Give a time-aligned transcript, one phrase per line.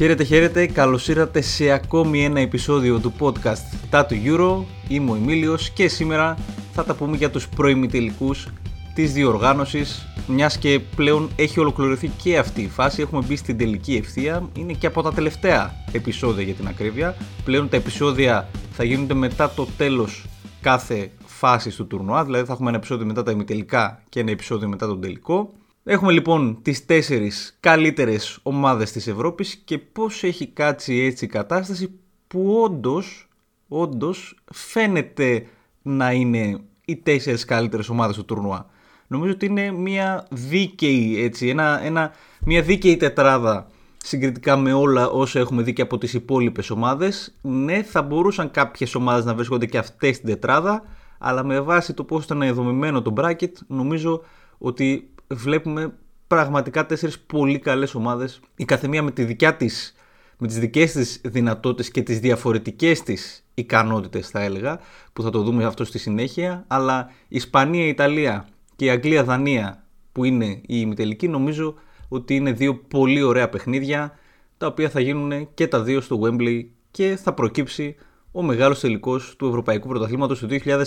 [0.00, 0.66] Χαίρετε, χαίρετε.
[0.66, 4.64] Καλώς ήρθατε σε ακόμη ένα επεισόδιο του podcast Τα του Euro.
[4.88, 6.36] Είμαι ο Εμίλιος και σήμερα
[6.72, 8.48] θα τα πούμε για τους προημιτελικούς
[8.94, 10.06] της διοργάνωσης.
[10.26, 13.02] Μιας και πλέον έχει ολοκληρωθεί και αυτή η φάση.
[13.02, 14.48] Έχουμε μπει στην τελική ευθεία.
[14.56, 17.16] Είναι και από τα τελευταία επεισόδια για την ακρίβεια.
[17.44, 20.24] Πλέον τα επεισόδια θα γίνονται μετά το τέλος
[20.60, 22.24] κάθε φάσης του τουρνουά.
[22.24, 25.52] Δηλαδή θα έχουμε ένα επεισόδιο μετά τα ημιτελικά και ένα επεισόδιο μετά τον τελικό.
[25.92, 31.98] Έχουμε λοιπόν τις τέσσερις καλύτερες ομάδες της Ευρώπης και πώς έχει κάτσει έτσι η κατάσταση
[32.26, 33.28] που όντως,
[33.68, 35.46] όντως φαίνεται
[35.82, 38.66] να είναι οι τέσσερις καλύτερες ομάδες του τουρνουά.
[39.06, 42.12] Νομίζω ότι είναι μια δίκαιη, έτσι, ένα, ένα,
[42.44, 43.66] μια δίκαιη τετράδα
[43.96, 47.34] συγκριτικά με όλα όσα έχουμε δει και από τις υπόλοιπες ομάδες.
[47.42, 50.82] Ναι, θα μπορούσαν κάποιες ομάδες να βρίσκονται και αυτές στην τετράδα,
[51.18, 54.22] αλλά με βάση το πώς ήταν δομημένο το bracket, νομίζω
[54.58, 55.92] ότι βλέπουμε
[56.26, 59.94] πραγματικά τέσσερις πολύ καλές ομάδες, η καθεμία με, τη δικιά της,
[60.38, 64.80] με τις δικές της δυνατότητες και τις διαφορετικές της ικανότητες θα έλεγα,
[65.12, 69.24] που θα το δούμε αυτό στη συνέχεια, αλλά η Ισπανία, η Ιταλία και η Αγγλία,
[69.24, 71.74] Δανία που είναι η ημιτελική νομίζω
[72.08, 74.18] ότι είναι δύο πολύ ωραία παιχνίδια
[74.56, 77.96] τα οποία θα γίνουν και τα δύο στο Wembley και θα προκύψει
[78.32, 80.84] ο μεγάλος τελικός του Ευρωπαϊκού Πρωταθλήματος του 2020.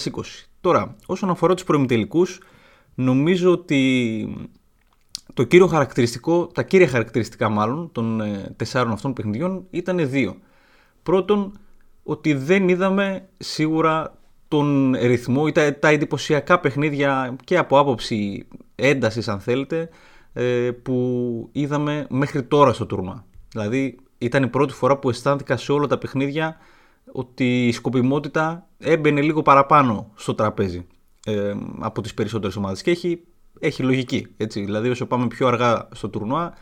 [0.61, 2.39] Τώρα, όσον αφορά τους προημιτελικούς,
[2.95, 4.27] νομίζω ότι
[5.33, 10.35] το κύριο χαρακτηριστικό, τα κύρια χαρακτηριστικά μάλλον των ε, τεσσάρων αυτών παιχνιδιών ήταν δύο.
[11.03, 11.59] Πρώτον,
[12.03, 19.27] ότι δεν είδαμε σίγουρα τον ρυθμό ή τα, τα εντυπωσιακά παιχνίδια και από άποψη έντασης
[19.27, 19.89] αν θέλετε
[20.33, 23.25] ε, που είδαμε μέχρι τώρα στο τουρνουά.
[23.51, 26.57] Δηλαδή ήταν η πρώτη φορά που αισθάνθηκα σε όλα τα παιχνίδια
[27.11, 30.87] ότι η σκοπιμότητα έμπαινε λίγο παραπάνω στο τραπέζι
[31.25, 33.23] ε, από τις περισσότερες ομάδες και έχει,
[33.59, 34.27] έχει λογική.
[34.37, 34.63] Έτσι.
[34.63, 36.53] Δηλαδή όσο πάμε πιο αργά στο τουρνουά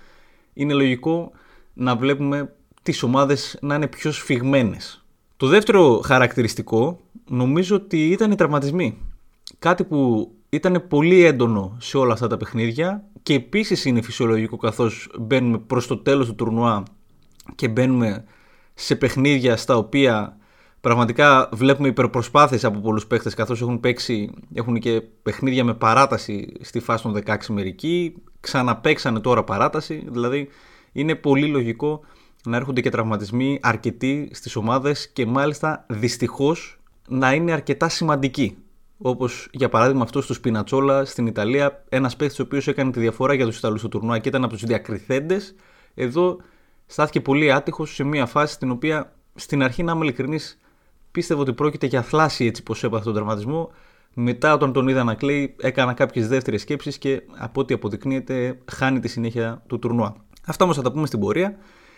[0.53, 1.31] είναι λογικό
[1.73, 5.05] να βλέπουμε τις ομάδες να είναι πιο σφιγμένες.
[5.37, 6.99] Το δεύτερο χαρακτηριστικό
[7.29, 8.97] νομίζω ότι ήταν οι τραυματισμοί.
[9.59, 15.09] Κάτι που ήταν πολύ έντονο σε όλα αυτά τα παιχνίδια και επίσης είναι φυσιολογικό καθώς
[15.19, 16.83] μπαίνουμε προς το τέλος του τουρνουά
[17.55, 18.23] και μπαίνουμε
[18.73, 20.37] σε παιχνίδια στα οποία
[20.81, 26.79] Πραγματικά βλέπουμε υπερπροσπάθειες από πολλούς παίχτες καθώς έχουν παίξει, έχουν και παιχνίδια με παράταση στη
[26.79, 30.47] φάση των 16 μερικοί, ξαναπαίξανε τώρα παράταση, δηλαδή
[30.91, 32.01] είναι πολύ λογικό
[32.45, 38.57] να έρχονται και τραυματισμοί αρκετοί στις ομάδες και μάλιστα δυστυχώς να είναι αρκετά σημαντικοί.
[38.97, 43.33] Όπως για παράδειγμα αυτό του Σπινατσόλα στην Ιταλία, ένας παίχτη ο οποίος έκανε τη διαφορά
[43.33, 45.55] για τους Ιταλούς στο τουρνουά και ήταν από τους διακριθέντες.
[45.93, 46.37] Εδώ
[46.85, 50.59] στάθηκε πολύ άτυχος σε μια φάση στην οποία στην αρχή, να είμαι ειλικρινής,
[51.11, 53.71] πίστευα ότι πρόκειται για θλάση έτσι πως έπαθε τον τραυματισμό.
[54.13, 58.99] Μετά όταν τον είδα να κλαίει έκανα κάποιες δεύτερες σκέψεις και από ό,τι αποδεικνύεται χάνει
[58.99, 60.15] τη συνέχεια του τουρνουά.
[60.45, 61.57] Αυτά όμως θα τα πούμε στην πορεία.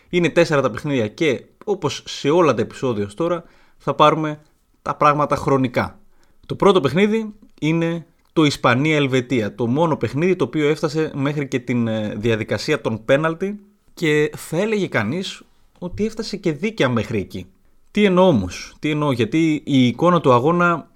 [0.09, 3.43] Είναι τέσσερα τα παιχνίδια και όπως σε όλα τα επεισόδια τώρα
[3.77, 4.41] θα πάρουμε
[4.81, 5.99] τα πράγματα χρονικά.
[6.45, 9.55] Το πρώτο παιχνίδι είναι το Ισπανία-Ελβετία.
[9.55, 13.59] Το μόνο παιχνίδι το οποίο έφτασε μέχρι και την ε, διαδικασία των πέναλτι
[13.93, 15.43] και θα έλεγε κανείς
[15.79, 17.47] ότι έφτασε και δίκαια μέχρι εκεί.
[17.93, 20.91] Τι εννοώ όμως, τι εννοώ, γιατί η εικόνα του αγώνα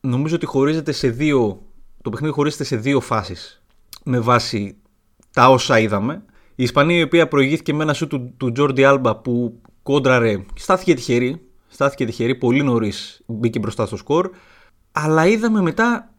[0.00, 1.62] νομίζω ότι χωρίζεται σε δύο.
[2.02, 3.62] Το παιχνίδι χωρίζεται σε δύο φάσεις
[4.04, 4.76] με βάση
[5.32, 6.24] τα όσα είδαμε.
[6.54, 10.94] Η Ισπανία η οποία προηγήθηκε με ένα σου του, του Τζόρντι Άλμπα που κόντραρε, στάθηκε
[10.94, 14.30] τυχερή, στάθηκε τυχερή, πολύ νωρίς μπήκε μπροστά στο σκορ.
[14.92, 16.14] Αλλά είδαμε μετά,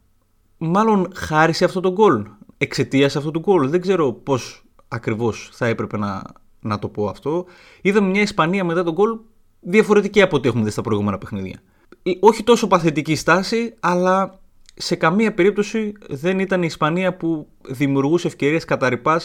[0.57, 2.25] μάλλον χάρη σε αυτό το γκολ,
[2.57, 3.69] εξαιτίας αυτού του γκολ.
[3.69, 6.21] Δεν ξέρω πώς ακριβώς θα έπρεπε να,
[6.59, 7.45] να το πω αυτό.
[7.81, 9.17] Είδαμε μια Ισπανία μετά τον γκολ
[9.65, 11.59] διαφορετική από ό,τι έχουμε δει στα προηγούμενα παιχνίδια.
[12.19, 14.39] Όχι τόσο παθητική στάση, αλλά
[14.73, 19.21] σε καμία περίπτωση δεν ήταν η Ισπανία που δημιουργούσε ευκαιρίες κατά ρηπά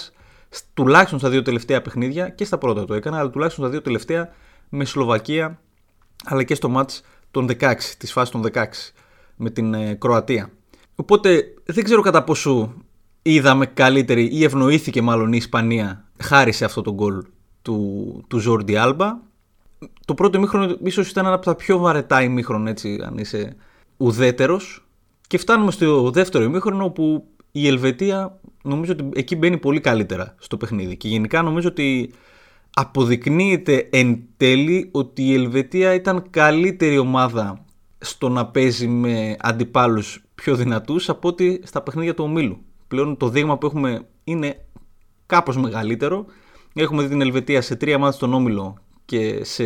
[0.75, 4.33] τουλάχιστον στα δύο τελευταία παιχνίδια και στα πρώτα το έκανα, αλλά τουλάχιστον στα δύο τελευταία
[4.69, 5.61] με Σλοβακία
[6.25, 8.65] αλλά και στο μάτς των 16, της φάσης των 16
[9.37, 10.51] με την ε, Κροατία.
[10.95, 12.75] Οπότε δεν ξέρω κατά πόσο
[13.23, 17.25] είδαμε καλύτερη ή ευνοήθηκε μάλλον η Ισπανία χάρη σε αυτό το γκολ
[17.63, 19.19] του, του Ζόρντι Άλμπα
[20.05, 23.57] το πρώτο ημίχρονο ίσως ήταν ένα από τα πιο βαρετά ημίχρονα, έτσι, αν είσαι
[23.97, 24.87] ουδέτερος.
[25.27, 30.57] Και φτάνουμε στο δεύτερο ημίχρονο όπου η Ελβετία νομίζω ότι εκεί μπαίνει πολύ καλύτερα στο
[30.57, 30.97] παιχνίδι.
[30.97, 32.13] Και γενικά νομίζω ότι
[32.75, 37.65] αποδεικνύεται εν τέλει ότι η Ελβετία ήταν καλύτερη ομάδα
[37.99, 42.59] στο να παίζει με αντιπάλους πιο δυνατούς από ότι στα παιχνίδια του ομίλου.
[42.89, 44.67] Πλέον το δείγμα που έχουμε είναι
[45.27, 46.25] κάπως μεγαλύτερο.
[46.75, 48.79] Έχουμε δει την Ελβετία σε τρία μάτια στον όμιλο
[49.09, 49.65] και σε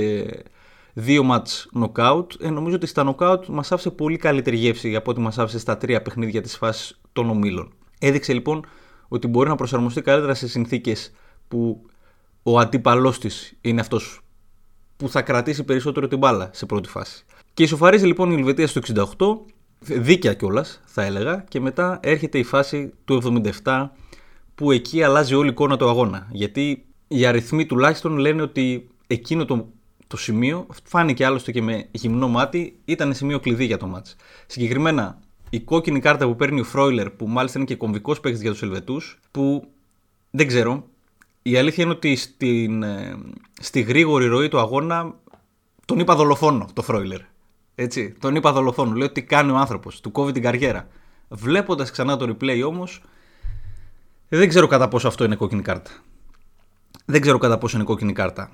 [0.92, 2.26] δύο μάτς knockout.
[2.40, 5.76] Ε, νομίζω ότι στα knockout μας άφησε πολύ καλύτερη γεύση από ό,τι μας άφησε στα
[5.76, 7.72] τρία παιχνίδια της φάσης των ομίλων.
[7.98, 8.66] Έδειξε λοιπόν
[9.08, 11.12] ότι μπορεί να προσαρμοστεί καλύτερα σε συνθήκες
[11.48, 11.86] που
[12.42, 14.20] ο αντίπαλός της είναι αυτός
[14.96, 17.24] που θα κρατήσει περισσότερο την μπάλα σε πρώτη φάση.
[17.54, 18.80] Και ισοφαρίζει λοιπόν η Ελβετία στο
[19.78, 23.88] 68, δίκαια κιόλας θα έλεγα, και μετά έρχεται η φάση του 77
[24.54, 26.28] που εκεί αλλάζει όλη η εικόνα του αγώνα.
[26.30, 29.68] Γιατί οι αριθμοί τουλάχιστον λένε ότι εκείνο το,
[30.06, 34.16] το σημείο, φάνηκε άλλωστε και με γυμνό μάτι, ήταν σημείο κλειδί για το μάτς.
[34.46, 35.18] Συγκεκριμένα,
[35.50, 38.62] η κόκκινη κάρτα που παίρνει ο Φρόιλερ, που μάλιστα είναι και κομβικός παίκτης για τους
[38.62, 39.68] Ελβετούς, που
[40.30, 40.86] δεν ξέρω.
[41.42, 43.16] Η αλήθεια είναι ότι στην, ε,
[43.60, 45.14] στη γρήγορη ροή του αγώνα
[45.84, 47.20] τον είπα δολοφόνο το Φρόιλερ.
[47.74, 48.94] Έτσι, τον είπα δολοφόνο.
[48.94, 50.88] Λέω τι κάνει ο άνθρωπος, του κόβει την καριέρα.
[51.28, 53.02] Βλέποντας ξανά το replay όμως,
[54.28, 55.90] δεν ξέρω κατά πόσο αυτό είναι κόκκινη κάρτα.
[57.04, 58.50] Δεν ξέρω κατά πόσο είναι κόκκινη κάρτα.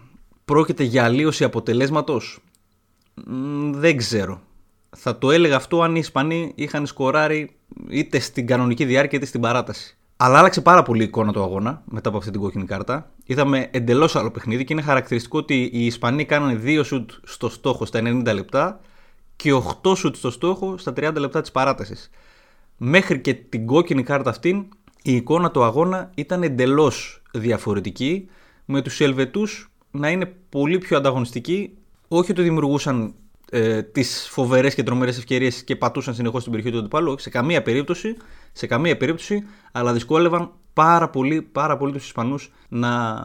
[0.49, 2.39] Πρόκειται για αλλίωση αποτελέσματος;
[3.71, 4.41] Δεν ξέρω.
[4.97, 7.56] Θα το έλεγα αυτό αν οι Ισπανοί είχαν σκοράρει
[7.89, 9.97] είτε στην κανονική διάρκεια είτε στην παράταση.
[10.17, 13.11] Αλλά άλλαξε πάρα πολύ η εικόνα του αγώνα μετά από αυτή την κόκκινη κάρτα.
[13.25, 17.85] Είδαμε εντελώς άλλο παιχνίδι και είναι χαρακτηριστικό ότι οι Ισπανοί κάνανε 2 σουτ στο στόχο
[17.85, 18.81] στα 90 λεπτά
[19.37, 19.50] και
[19.83, 22.11] 8 σουτ στο στόχο στα 30 λεπτά της παράτασης.
[22.77, 24.69] Μέχρι και την κόκκινη κάρτα αυτή
[25.03, 28.29] η εικόνα του αγώνα ήταν εντελώς διαφορετική
[28.65, 31.73] με τους Ελβετούς να είναι πολύ πιο ανταγωνιστικοί
[32.08, 33.14] όχι ότι δημιουργούσαν
[33.50, 37.19] ε, τις φοβερές και τρομερές ευκαιρίες και πατούσαν συνεχώς την περιοχή του αντιπάλου.
[37.19, 38.17] Σε καμία περίπτωση,
[38.52, 43.23] σε καμία περίπτωση, αλλά δυσκόλευαν πάρα πολύ, πάρα πολύ τους Ισπανούς να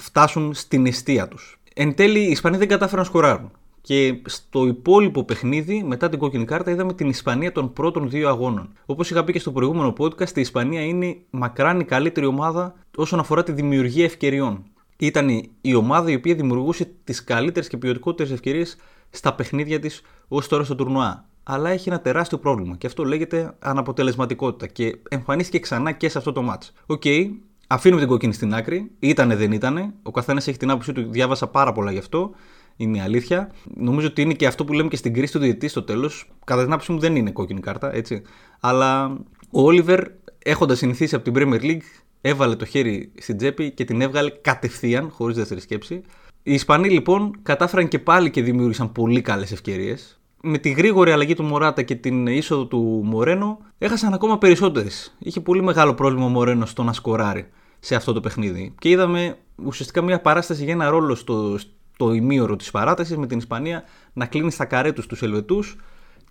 [0.00, 1.60] φτάσουν στην αιστεία τους.
[1.74, 3.50] Εν τέλει, οι Ισπανοί δεν κατάφεραν να σκοράρουν.
[3.80, 8.72] Και στο υπόλοιπο παιχνίδι, μετά την κόκκινη κάρτα, είδαμε την Ισπανία των πρώτων δύο αγώνων.
[8.86, 13.18] Όπως είχα πει και στο προηγούμενο podcast, η Ισπανία είναι μακράν η καλύτερη ομάδα όσον
[13.18, 14.64] αφορά τη δημιουργία ευκαιριών.
[14.96, 15.28] Ήταν
[15.60, 18.76] η ομάδα η οποία δημιουργούσε τις καλύτερες και ποιοτικότερες ευκαιρίες
[19.10, 21.28] στα παιχνίδια της ως τώρα στο τουρνουά.
[21.42, 26.32] Αλλά έχει ένα τεράστιο πρόβλημα και αυτό λέγεται αναποτελεσματικότητα και εμφανίστηκε ξανά και σε αυτό
[26.32, 26.72] το ματς.
[26.86, 27.30] OK, okay,
[27.66, 28.90] αφήνουμε την κόκκινη στην άκρη.
[28.98, 29.94] Ήτανε, δεν ήτανε.
[30.02, 31.10] Ο καθένας έχει την άποψή του.
[31.10, 32.30] Διάβασα πάρα πολλά γι' αυτό.
[32.76, 33.50] Είναι η αλήθεια.
[33.74, 36.30] Νομίζω ότι είναι και αυτό που λέμε και στην κρίση του διαιτητή στο τέλος.
[36.44, 38.22] Κατά την άποψή μου δεν είναι κόκκινη κάρτα, έτσι.
[38.60, 39.06] Αλλά
[39.50, 40.04] ο Όλιβερ,
[40.38, 45.10] έχοντας συνηθίσει από την Premier League, έβαλε το χέρι στην τσέπη και την έβγαλε κατευθείαν,
[45.10, 46.02] χωρίς δεύτερη σκέψη.
[46.42, 50.20] Οι Ισπανοί λοιπόν κατάφεραν και πάλι και δημιούργησαν πολύ καλές ευκαιρίες.
[50.42, 55.16] Με τη γρήγορη αλλαγή του Μωράτα και την είσοδο του Μορένο έχασαν ακόμα περισσότερες.
[55.18, 57.48] Είχε πολύ μεγάλο πρόβλημα ο Μορένο στο να σκοράρει
[57.80, 58.74] σε αυτό το παιχνίδι.
[58.78, 63.38] Και είδαμε ουσιαστικά μια παράσταση για ένα ρόλο στο, στο ημίωρο της παράτασης με την
[63.38, 65.76] Ισπανία να κλείνει στα καρέ του τους Ελβετούς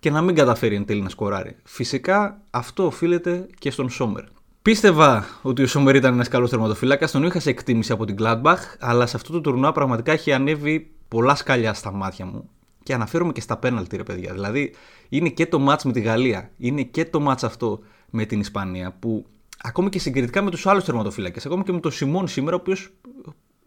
[0.00, 1.56] και να μην καταφέρει εν τέλει να σκοράρει.
[1.64, 4.33] Φυσικά αυτό οφείλεται και στον Σόμερ.
[4.64, 8.58] Πίστευα ότι ο Σόμερ ήταν ένας καλός τερματοφύλακας, τον είχα σε εκτίμηση από την Gladbach,
[8.78, 12.50] αλλά σε αυτό το τουρνουά πραγματικά έχει ανέβει πολλά σκαλιά στα μάτια μου.
[12.82, 14.32] Και αναφέρομαι και στα πέναλτι, ρε παιδιά.
[14.32, 14.74] Δηλαδή,
[15.08, 17.80] είναι και το μάτς με τη Γαλλία, είναι και το μάτς αυτό
[18.10, 19.26] με την Ισπανία, που
[19.62, 22.92] ακόμη και συγκριτικά με τους άλλους τερματοφύλακες, ακόμη και με τον Σιμών σήμερα, ο οποίος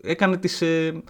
[0.01, 1.01] έκανε τις ε,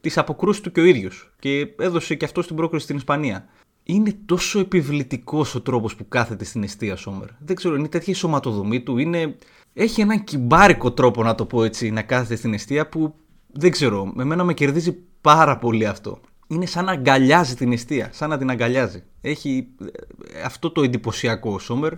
[0.00, 3.48] τις αποκρούσεις του και ο ίδιος και έδωσε και αυτό την πρόκριση στην Ισπανία
[3.82, 7.28] είναι τόσο επιβλητικός ο τρόπος που κάθεται στην αιστεία Σόμερ.
[7.38, 8.98] Δεν ξέρω, είναι τέτοια η σωματοδομή του.
[8.98, 9.36] Είναι...
[9.74, 13.14] Έχει έναν κυμπάρικο τρόπο, να το πω έτσι, να κάθεται στην αιστεία που
[13.52, 14.12] δεν ξέρω.
[14.14, 16.20] Με μένα με κερδίζει πάρα πολύ αυτό.
[16.46, 19.02] Είναι σαν να αγκαλιάζει την αιστεία, σαν να την αγκαλιάζει.
[19.20, 21.92] Έχει ε, αυτό το εντυπωσιακό ο Σόμερ.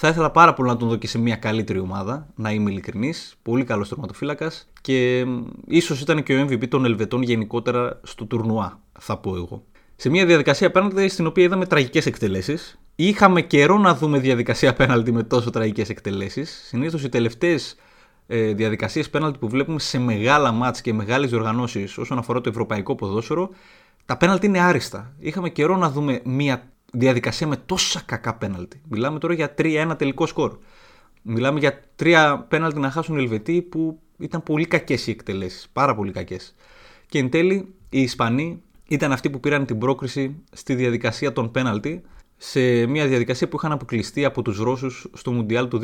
[0.00, 3.36] Θα ήθελα πάρα πολύ να τον δω και σε μια καλύτερη ομάδα, να είμαι ειλικρινής.
[3.42, 5.26] Πολύ καλός τερματοφύλακας και
[5.66, 9.64] ίσως ήταν και ο MVP των Ελβετών γενικότερα στο τουρνουά, θα πω εγώ
[10.00, 12.78] σε μια διαδικασία απέναντι στην οποία είδαμε τραγικές εκτελέσεις.
[12.96, 16.62] Είχαμε καιρό να δούμε διαδικασία απέναντι με τόσο τραγικές εκτελέσεις.
[16.66, 17.76] Συνήθως οι τελευταίες
[18.26, 22.94] ε, διαδικασίες πέναλτι που βλέπουμε σε μεγάλα μάτς και μεγάλες διοργανώσεις όσον αφορά το ευρωπαϊκό
[22.94, 23.50] ποδόσφαιρο,
[24.04, 25.14] τα πέναλτι είναι άριστα.
[25.18, 28.80] Είχαμε καιρό να δούμε μια διαδικασία με τόσα κακά πέναλτι.
[28.88, 30.58] Μιλάμε τώρα για 3-1 τελικό σκορ.
[31.22, 35.68] Μιλάμε για τρία πέναλτι να χάσουν οι Ελβετοί που ήταν πολύ κακές οι εκτελέσεις.
[35.72, 36.54] Πάρα πολύ κακές.
[37.06, 42.02] Και εν τέλει οι Ισπανοί ήταν αυτοί που πήραν την πρόκριση στη διαδικασία των πέναλτι
[42.36, 45.80] σε μια διαδικασία που είχαν αποκλειστεί από τους Ρώσους στο Μουντιάλ του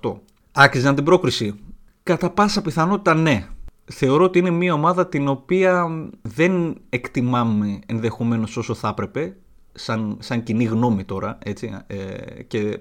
[0.00, 0.14] 2018.
[0.52, 1.54] Άκριζαν την πρόκριση.
[2.02, 3.46] Κατά πάσα πιθανότητα ναι.
[3.84, 5.86] Θεωρώ ότι είναι μια ομάδα την οποία
[6.22, 9.36] δεν εκτιμάμε ενδεχομένως όσο θα έπρεπε,
[9.72, 11.96] σαν, σαν κοινή γνώμη τώρα, έτσι, ε,
[12.42, 12.78] και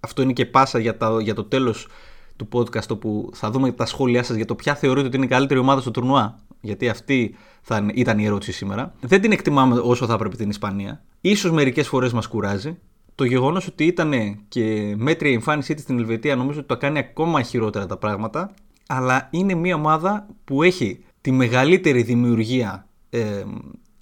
[0.00, 1.88] αυτό είναι και πάσα για, τα, για το τέλος
[2.36, 5.28] του podcast όπου θα δούμε τα σχόλιά σας για το ποια θεωρείτε ότι είναι η
[5.28, 8.94] καλύτερη ομάδα στο τουρνουά γιατί αυτή θα ήταν η ερώτηση σήμερα.
[9.00, 11.02] Δεν την εκτιμάμε όσο θα έπρεπε την Ισπανία.
[11.20, 12.78] Ίσως μερικές φορές μας κουράζει.
[13.14, 16.98] Το γεγονός ότι ήταν και μέτρια η εμφάνισή της στην Ελβετία νομίζω ότι το κάνει
[16.98, 18.54] ακόμα χειρότερα τα πράγματα.
[18.86, 23.44] Αλλά είναι μια ομάδα που έχει τη μεγαλύτερη δημιουργία ε,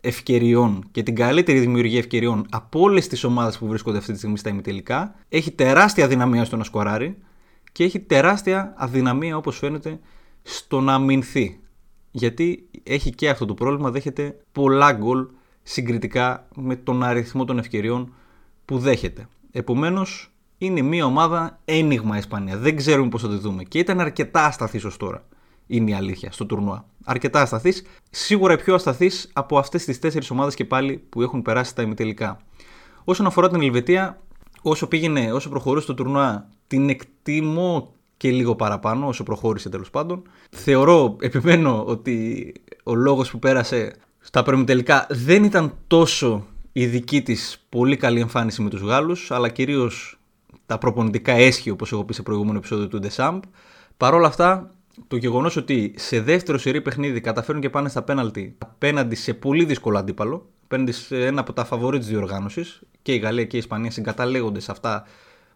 [0.00, 4.38] ευκαιριών και την καλύτερη δημιουργία ευκαιριών από όλες τις ομάδες που βρίσκονται αυτή τη στιγμή
[4.38, 5.14] στα ημιτελικά.
[5.28, 7.16] Έχει τεράστια αδυναμία στο να σκοράρει
[7.72, 9.98] και έχει τεράστια αδυναμία όπως φαίνεται
[10.42, 11.60] στο να αμυνθεί
[12.18, 15.26] γιατί έχει και αυτό το πρόβλημα, δέχεται πολλά γκολ
[15.62, 18.12] συγκριτικά με τον αριθμό των ευκαιριών
[18.64, 19.28] που δέχεται.
[19.52, 22.56] Επομένως, είναι μια ομάδα ένιγμα η Ισπανία.
[22.56, 23.62] Δεν ξέρουμε πώς θα τη δούμε.
[23.62, 25.24] Και ήταν αρκετά ασταθής ως τώρα.
[25.66, 26.84] Είναι η αλήθεια στο τουρνουά.
[27.04, 27.82] Αρκετά ασταθής.
[28.10, 31.82] Σίγουρα η πιο ασταθής από αυτές τις τέσσερις ομάδες και πάλι που έχουν περάσει τα
[31.82, 32.40] ημιτελικά.
[33.04, 34.20] Όσον αφορά την Ελβετία,
[34.62, 40.22] όσο πήγαινε, όσο προχωρούσε το τουρνουά, την εκτιμώ και λίγο παραπάνω, όσο προχώρησε τέλος πάντων.
[40.50, 47.66] Θεωρώ, επιμένω, ότι ο λόγος που πέρασε στα προημιτελικά δεν ήταν τόσο η δική της
[47.68, 50.18] πολύ καλή εμφάνιση με τους Γάλλους, αλλά κυρίως
[50.66, 53.42] τα προπονητικά έσχη, όπως έχω πει σε προηγούμενο επεισόδιο του Ντεσάμπ.
[53.96, 54.74] Παρ' όλα αυτά,
[55.08, 59.64] το γεγονός ότι σε δεύτερο σερί παιχνίδι καταφέρουν και πάνε στα πέναλτι απέναντι σε πολύ
[59.64, 63.58] δύσκολο αντίπαλο, απέναντι σε ένα από τα φαβορή της διοργάνωσης, και η Γαλλία και η
[63.58, 65.04] Ισπανία συγκαταλέγονται σε αυτά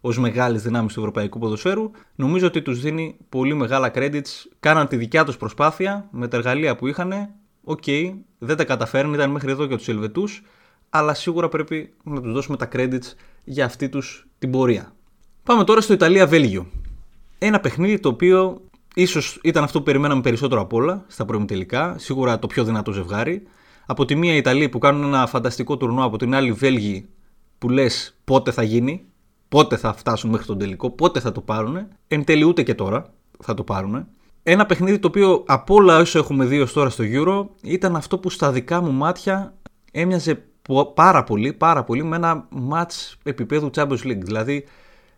[0.04, 4.46] ως μεγάλες δυνάμεις του ευρωπαϊκού ποδοσφαίρου, νομίζω ότι τους δίνει πολύ μεγάλα credits.
[4.60, 7.12] Κάναν τη δικιά τους προσπάθεια με τα εργαλεία που είχαν.
[7.64, 10.42] OK, okay, δεν τα καταφέρνουν, ήταν μέχρι εδώ για τους Ελβετούς,
[10.90, 14.92] αλλά σίγουρα πρέπει να τους δώσουμε τα credits για αυτή τους την πορεία.
[15.42, 16.66] Πάμε τώρα στο Ιταλία-Βέλγιο.
[17.38, 18.60] Ένα παιχνίδι το οποίο
[18.94, 21.94] ίσως ήταν αυτό που περιμέναμε περισσότερο από όλα στα πρώιμη τελικά.
[21.98, 23.42] Σίγουρα το πιο δυνατό ζευγάρι.
[23.86, 27.08] Από τη μία Ιταλοί που κάνουν ένα φανταστικό τουρνό, από την άλλη Βέλγοι
[27.58, 29.06] που λες πότε θα γίνει,
[29.52, 31.86] πότε θα φτάσουν μέχρι τον τελικό, πότε θα το πάρουν.
[32.08, 34.06] Εν τέλει ούτε και τώρα θα το πάρουν.
[34.42, 38.18] Ένα παιχνίδι το οποίο από όλα όσο έχουμε δει ως τώρα στο Euro ήταν αυτό
[38.18, 39.54] που στα δικά μου μάτια
[39.92, 40.44] έμοιαζε
[40.94, 44.22] πάρα πολύ, πάρα πολύ με ένα match επίπεδου Champions League.
[44.22, 44.64] Δηλαδή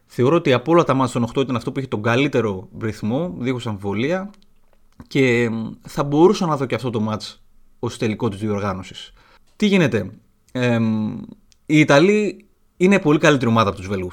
[0.07, 3.35] θεωρώ ότι από όλα τα μάτια των 8 ήταν αυτό που είχε τον καλύτερο ρυθμό,
[3.39, 4.31] δίχως αμφιβολία
[5.07, 5.51] και
[5.81, 7.35] θα μπορούσα να δω και αυτό το match
[7.79, 9.13] ως τελικό της διοργάνωσης.
[9.57, 10.11] Τι γίνεται,
[10.53, 10.79] ε,
[11.67, 14.11] οι Ιταλοί είναι πολύ καλύτερη ομάδα από τους Βέλγου.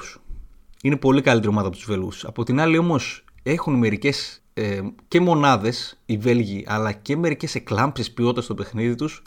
[0.82, 2.12] Είναι πολύ καλύτερη ομάδα από τους Βέλγου.
[2.22, 8.12] Από την άλλη όμως έχουν μερικές ε, και μονάδες οι Βέλγοι, αλλά και μερικές εκλάμψεις
[8.12, 9.22] ποιότητας στο παιχνίδι τους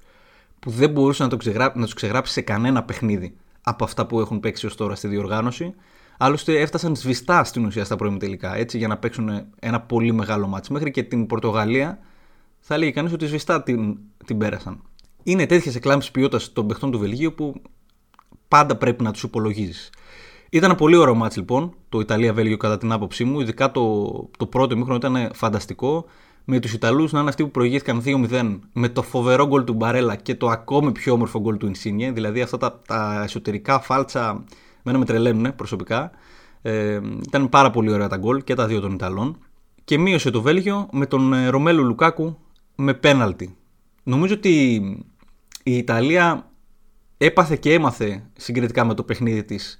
[0.59, 1.71] που δεν μπορούσε να, το ξεγρά...
[1.75, 5.73] να τους ξεγράψει σε κανένα παιχνίδι από αυτά που έχουν παίξει ως τώρα στη διοργάνωση.
[6.17, 10.47] Άλλωστε έφτασαν σβηστά στην ουσία στα πρώιμη τελικά έτσι, για να παίξουν ένα πολύ μεγάλο
[10.47, 10.73] μάτσο.
[10.73, 11.99] Μέχρι και την Πορτογαλία
[12.59, 14.81] θα έλεγε κανείς ότι σβηστά την, την πέρασαν.
[15.23, 17.61] Είναι τέτοιες εκλάμψεις ποιότητας των παιχτών του Βελγίου που
[18.47, 19.89] πάντα πρέπει να τους υπολογίζεις.
[20.49, 23.39] Ήταν ένα πολύ ωραίο μάτς λοιπόν, το Ιταλία-Βέλγιο κατά την άποψή μου.
[23.39, 26.05] Ειδικά το, το πρώτο ημίχρονο ήταν φανταστικό.
[26.45, 30.15] Με τους Ιταλούς να είναι αυτοί που προηγήθηκαν 2-0 με το φοβερό γκολ του Μπαρέλα
[30.15, 32.11] και το ακόμη πιο όμορφο γκολ του Ινσίνιε.
[32.11, 34.43] Δηλαδή αυτά τα, τα εσωτερικά φάλτσα
[34.83, 36.11] μένα με τρελαίνουν προσωπικά.
[36.61, 39.37] Ε, ήταν πάρα πολύ ωραία τα γκολ και τα δύο των Ιταλών.
[39.83, 42.37] Και μείωσε το Βέλγιο με τον ε, Ρωμέλου Λουκάκου
[42.75, 43.55] με πέναλτι.
[44.03, 44.75] Νομίζω ότι
[45.63, 46.49] η Ιταλία
[47.17, 49.79] έπαθε και έμαθε συγκριτικά με το παιχνίδι της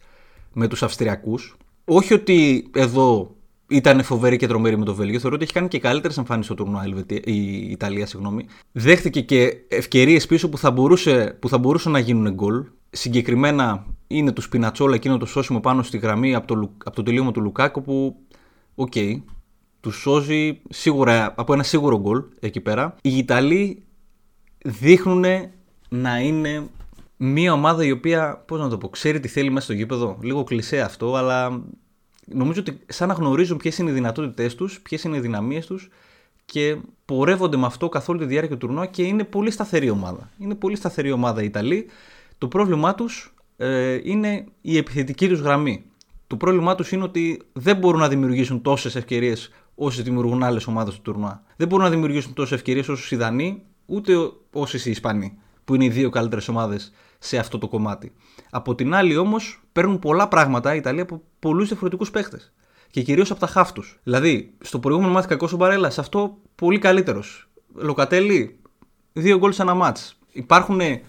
[0.54, 1.58] με τους Αυστριακούς.
[1.86, 3.36] Όχι ότι εδώ
[3.68, 5.20] ήταν φοβερή και τρομερή με το Βέλγιο.
[5.20, 6.84] Θεωρώ ότι έχει κάνει και καλύτερες εμφανίσεις στο τουρνουά
[7.24, 8.06] η Ιταλία.
[8.06, 8.46] Συγγνώμη.
[8.72, 12.66] Δέχτηκε και ευκαιρίες πίσω που θα, μπορούσε, που θα μπορούσαν να γίνουν γκολ.
[12.90, 17.32] Συγκεκριμένα είναι τους Σπινατσόλα εκείνο το σώσιμο πάνω στη γραμμή από το, από το τελείωμα
[17.32, 18.16] του Λουκάκο που,
[18.76, 19.22] OK, okay,
[19.80, 22.96] τους σώζει σίγουρα από ένα σίγουρο γκολ εκεί πέρα.
[23.02, 23.84] Οι Ιταλοί
[24.66, 25.26] δείχνουν
[25.90, 26.68] να είναι
[27.18, 30.18] μια ομάδα η οποία, πώς να το πω, ξέρει τι θέλει μέσα στο γήπεδο.
[30.22, 31.64] Λίγο κλεισέ αυτό, αλλά
[32.26, 35.90] νομίζω ότι σαν να γνωρίζουν ποιες είναι οι δυνατότητές τους, ποιες είναι οι δυναμίες τους
[36.46, 40.30] και πορεύονται με αυτό καθ' όλη τη διάρκεια του τουρνουά και είναι πολύ σταθερή ομάδα.
[40.38, 41.86] Είναι πολύ σταθερή ομάδα οι Ιταλοί.
[42.38, 45.84] Το πρόβλημά τους ε, είναι η επιθετική τους γραμμή.
[46.28, 50.96] Το πρόβλημά τους είναι ότι δεν μπορούν να δημιουργήσουν τόσες ευκαιρίες όσε δημιουργούν άλλες ομάδες
[50.96, 51.44] του τουρνουά.
[51.56, 54.14] Δεν μπορούν να δημιουργήσουν τόσες ευκαιρίες όσο οι Δανείοι, ούτε
[54.52, 58.14] όσε οι Ισπανοί, που είναι οι δύο καλύτερες ομάδες σε αυτό το κομμάτι.
[58.50, 62.40] Από την άλλη όμως παίρνουν πολλά πράγματα η Ιταλία από πολλούς διαφορετικούς παίχτε.
[62.92, 64.00] Και κυρίως από τα χάφ τους.
[64.04, 67.50] Δηλαδή, στο προηγούμενο μάτι κακό ο Μπαρέλα, σε αυτό πολύ καλύτερος.
[67.74, 68.60] Λοκατέλη,
[69.14, 70.18] δύο γκολ σε ένα μάτς.
[70.32, 71.02] Υπάρχουν ε,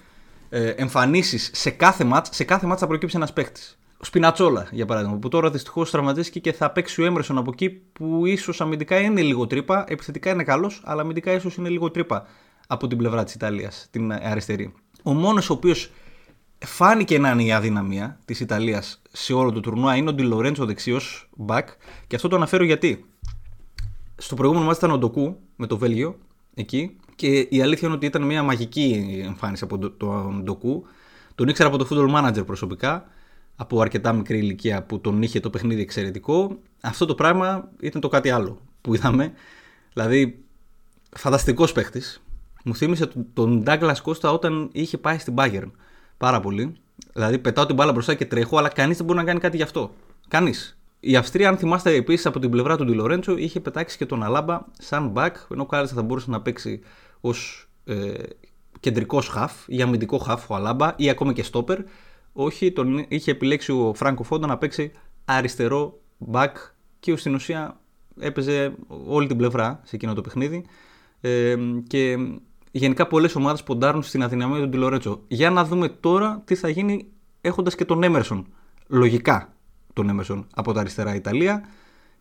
[0.51, 3.61] εμφανίσεις σε κάθε μάτς, σε κάθε μάτς θα προκύψει ένας παίχτη.
[3.99, 7.71] Ο Σπινατσόλα, για παράδειγμα, που τώρα δυστυχώς τραυματίστηκε και θα παίξει ο Έμπρεσον από εκεί
[7.71, 12.27] που ίσως αμυντικά είναι λίγο τρύπα, επιθετικά είναι καλός, αλλά αμυντικά ίσως είναι λίγο τρύπα
[12.67, 14.75] από την πλευρά της Ιταλίας, την αριστερή.
[15.07, 15.91] Ο μόνος ο οποίος
[16.59, 21.29] φάνηκε να είναι η αδυναμία της Ιταλίας σε όλο το τουρνουά είναι ο Ντιλορέντσο δεξιός
[21.37, 21.69] μπακ.
[22.07, 23.05] Και αυτό το αναφέρω γιατί
[24.17, 26.19] στο προηγούμενο μάτι ήταν ο Ντοκού με το Βέλγιο
[26.55, 26.97] εκεί.
[27.15, 30.87] Και η αλήθεια είναι ότι ήταν μια μαγική εμφάνιση από τον Ντοκού.
[31.35, 33.07] Τον ήξερα από το Football Manager προσωπικά,
[33.57, 36.59] από αρκετά μικρή ηλικία που τον είχε το παιχνίδι εξαιρετικό.
[36.81, 39.33] Αυτό το πράγμα ήταν το κάτι άλλο που είδαμε.
[39.93, 40.45] Δηλαδή,
[41.17, 42.21] φανταστικός παίχτης.
[42.67, 45.71] Μου θύμισε τον Douglas Costa όταν είχε πάει στην Bayern
[46.17, 46.75] πάρα πολύ.
[47.13, 49.63] Δηλαδή, πετάω την μπάλα μπροστά και τρέχω, αλλά κανείς δεν μπορεί να κάνει κάτι γι'
[49.63, 49.95] αυτό.
[50.29, 50.79] Κανείς.
[51.01, 54.65] Η Αυστρία, αν θυμάστε επίσης από την πλευρά του Ντιλορέντσο, είχε πετάξει και τον Αλάμπα
[54.79, 56.81] σαν back, ενώ κάλεσα θα μπορούσε να παίξει
[57.21, 58.13] ως ε,
[58.81, 61.79] κεντρικό χαφ ή αμυντικό χαφ ο Αλάμπα ή ακόμα και στόπερ.
[62.33, 64.93] Όχι, τον είχε επιλέξει ο Φράγκο Φόντα να παίξει
[65.25, 65.99] αριστερό
[66.33, 66.53] back
[67.01, 67.81] και στην ουσία
[68.19, 68.75] έπαιζε
[69.07, 70.65] όλη την πλευρά σε εκείνο το παιχνίδι.
[71.21, 71.57] Ε,
[71.87, 72.17] και
[72.77, 75.21] γενικά πολλές ομάδες ποντάρουν στην αδυναμία του Ντιλορέτσο.
[75.29, 77.07] Για να δούμε τώρα τι θα γίνει
[77.41, 78.47] έχοντας και τον Έμερσον.
[78.87, 79.55] Λογικά
[79.93, 81.65] τον Έμερσον από τα αριστερά Ιταλία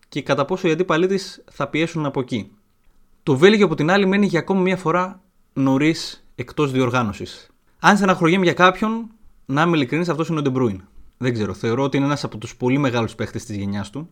[0.10, 2.52] και κατά πόσο οι αντίπαλοι της θα πιέσουν από εκεί.
[3.24, 5.22] Το Βέλγιο από την άλλη μένει για ακόμη μια φορά
[5.54, 7.50] νωρίς εκτός διοργάνωσης.
[7.80, 9.10] Αν στεναχωριέμαι για κάποιον,
[9.46, 10.84] να είμαι ειλικρινής, αυτός είναι ο Ντεμπρούιν.
[11.18, 14.10] Δεν ξέρω, θεωρώ ότι είναι ένας από τους πολύ μεγάλους παίχτες της γενιάς του.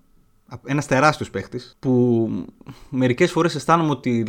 [0.65, 2.29] Ένας τεράστιος παίχτης που
[2.89, 4.25] μερικές φορές αισθάνομαι ότι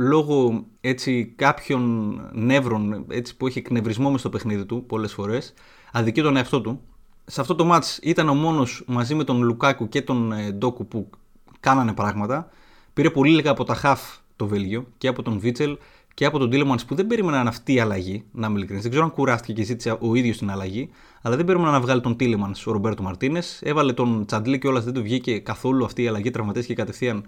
[0.00, 5.54] λόγω έτσι κάποιων νεύρων έτσι, που έχει εκνευρισμό μες στο παιχνίδι του πολλές φορές,
[5.92, 6.80] αδικεί τον εαυτό του.
[7.24, 10.86] Σε αυτό το ματς ήταν ο μόνος μαζί με τον Λουκάκου και τον ε, Ντόκου
[10.86, 11.10] που
[11.60, 12.48] κάνανε πράγματα.
[12.92, 15.78] Πήρε πολύ λίγα από τα χαφ το Βέλγιο και από τον Βίτσελ
[16.14, 18.24] και από τον Τίλεμανς που δεν περίμενα αυτή η αλλαγή.
[18.32, 18.82] Να είμαι ειλικρινής.
[18.82, 20.90] Δεν ξέρω αν κουράστηκε και ζήτησε ο ίδιος την αλλαγή.
[21.22, 23.60] Αλλά δεν περίμενα να βγάλει τον Τίλεμανς ο Ρομπέρτο Μαρτίνες.
[23.62, 26.30] Έβαλε τον Τσαντλή κιόλας δεν του βγήκε καθόλου αυτή η αλλαγή.
[26.30, 27.24] Τραυματίστηκε κατευθείαν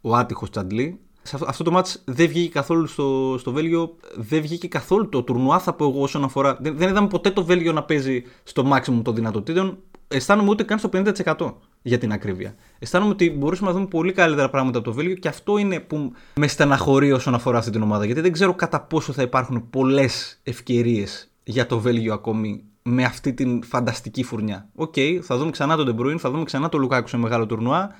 [0.00, 1.00] ο άτυχος Τσαντλή.
[1.46, 5.72] Αυτό το ματς δεν βγήκε καθόλου στο, στο Βέλγιο, δεν βγήκε καθόλου το τουρνουά θα
[5.72, 6.58] πω εγώ όσον αφορά.
[6.60, 9.78] Δεν, δεν είδαμε ποτέ το Βέλγιο να παίζει στο maximum των δυνατοτήτων.
[10.08, 12.54] Αισθάνομαι ούτε καν στο 50% για την ακρίβεια.
[12.78, 16.12] Αισθάνομαι ότι μπορούσαμε να δούμε πολύ καλύτερα πράγματα από το Βέλγιο και αυτό είναι που
[16.34, 18.04] με στεναχωρεί όσον αφορά αυτή την ομάδα.
[18.04, 23.32] Γιατί δεν ξέρω κατά πόσο θα υπάρχουν πολλές ευκαιρίες για το Βέλγιο ακόμη με αυτή
[23.32, 24.68] την φανταστική φουρνιά.
[24.74, 27.94] OK, okay, θα δούμε ξανά τον Ντεμπρούιν, θα δούμε ξανά τον Λουκάκου σε μεγάλο τουρνουά.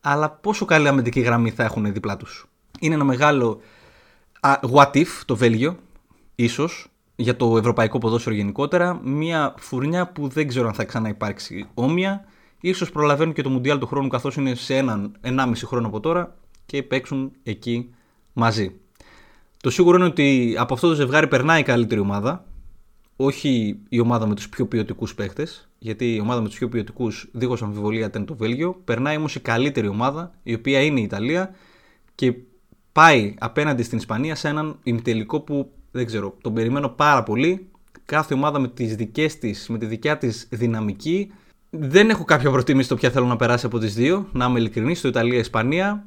[0.00, 2.51] Αλλά πόσο καλή αμυντική γραμμή θα έχουν δίπλα τους.
[2.82, 3.60] Είναι ένα μεγάλο
[4.72, 5.76] what if το Βέλγιο,
[6.34, 9.00] ίσως, για το ευρωπαϊκό ποδόσφαιρο γενικότερα.
[9.04, 12.24] Μια φουρνιά που δεν ξέρω αν θα ξαναυπάρξει όμοια.
[12.60, 16.36] Ίσως προλαβαίνουν και το Μουντιάλ του χρόνου καθώς είναι σε έναν, ενάμιση χρόνο από τώρα
[16.66, 17.94] και παίξουν εκεί
[18.32, 18.74] μαζί.
[19.62, 22.44] Το σίγουρο είναι ότι από αυτό το ζευγάρι περνάει η καλύτερη ομάδα.
[23.16, 27.28] Όχι η ομάδα με τους πιο ποιοτικούς παίχτες, γιατί η ομάδα με τους πιο ποιοτικούς
[27.32, 28.80] δίχως αμφιβολία ήταν το Βέλγιο.
[28.84, 31.54] Περνάει όμως η καλύτερη ομάδα, η οποία είναι η Ιταλία,
[32.14, 32.34] και
[32.92, 37.66] πάει απέναντι στην Ισπανία σε έναν ημιτελικό που δεν ξέρω, τον περιμένω πάρα πολύ.
[38.04, 41.32] Κάθε ομάδα με, τις δικές της, με τη δικιά της δυναμική
[41.70, 44.26] δεν έχω κάποια προτίμηση στο ποια θέλω να περάσει από τις δύο.
[44.32, 46.04] Να είμαι ειλικρινής, στο Ιταλία-Ισπανία.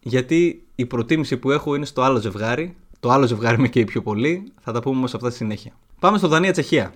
[0.00, 2.76] Γιατί η προτίμηση που έχω είναι στο άλλο ζευγάρι.
[3.00, 4.52] Το άλλο ζευγάρι με καίει πιο πολύ.
[4.60, 5.72] Θα τα πούμε όμως αυτά στη συνέχεια.
[6.00, 6.92] Πάμε στο Δανία-Τσεχία.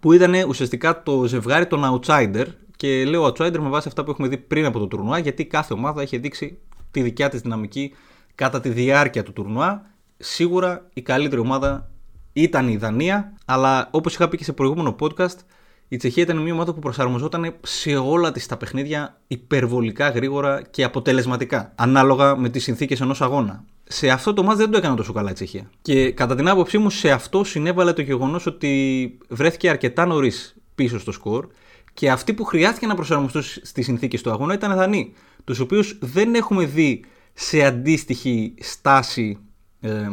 [0.00, 2.44] Που ήταν ουσιαστικά το ζευγάρι των outsider.
[2.76, 5.18] Και λέω outsider με βάση αυτά που έχουμε δει πριν από το τουρνουά.
[5.18, 6.58] Γιατί κάθε ομάδα έχει δείξει
[6.90, 7.92] τη δικιά της δυναμική
[8.34, 9.90] κατά τη διάρκεια του τουρνουά.
[10.16, 11.90] Σίγουρα η καλύτερη ομάδα
[12.32, 13.32] ήταν η Δανία.
[13.44, 15.36] Αλλά όπως είχα πει και σε προηγούμενο podcast,
[15.88, 20.84] η Τσεχία ήταν μια ομάδα που προσαρμοζόταν σε όλα της τα παιχνίδια υπερβολικά γρήγορα και
[20.84, 23.64] αποτελεσματικά, ανάλογα με τις συνθήκες ενός αγώνα.
[23.84, 25.70] Σε αυτό το μάτι δεν το έκανε τόσο καλά η Τσεχία.
[25.82, 30.98] Και κατά την άποψή μου, σε αυτό συνέβαλε το γεγονός ότι βρέθηκε αρκετά νωρίς πίσω
[30.98, 31.46] στο σκορ
[31.94, 35.14] και αυτοί που χρειάστηκε να προσαρμοστούν στις συνθήκες του αγώνα ήταν Δανείοι,
[35.44, 39.38] τους οποίους δεν έχουμε δει σε αντίστοιχη στάση
[39.80, 40.08] ε,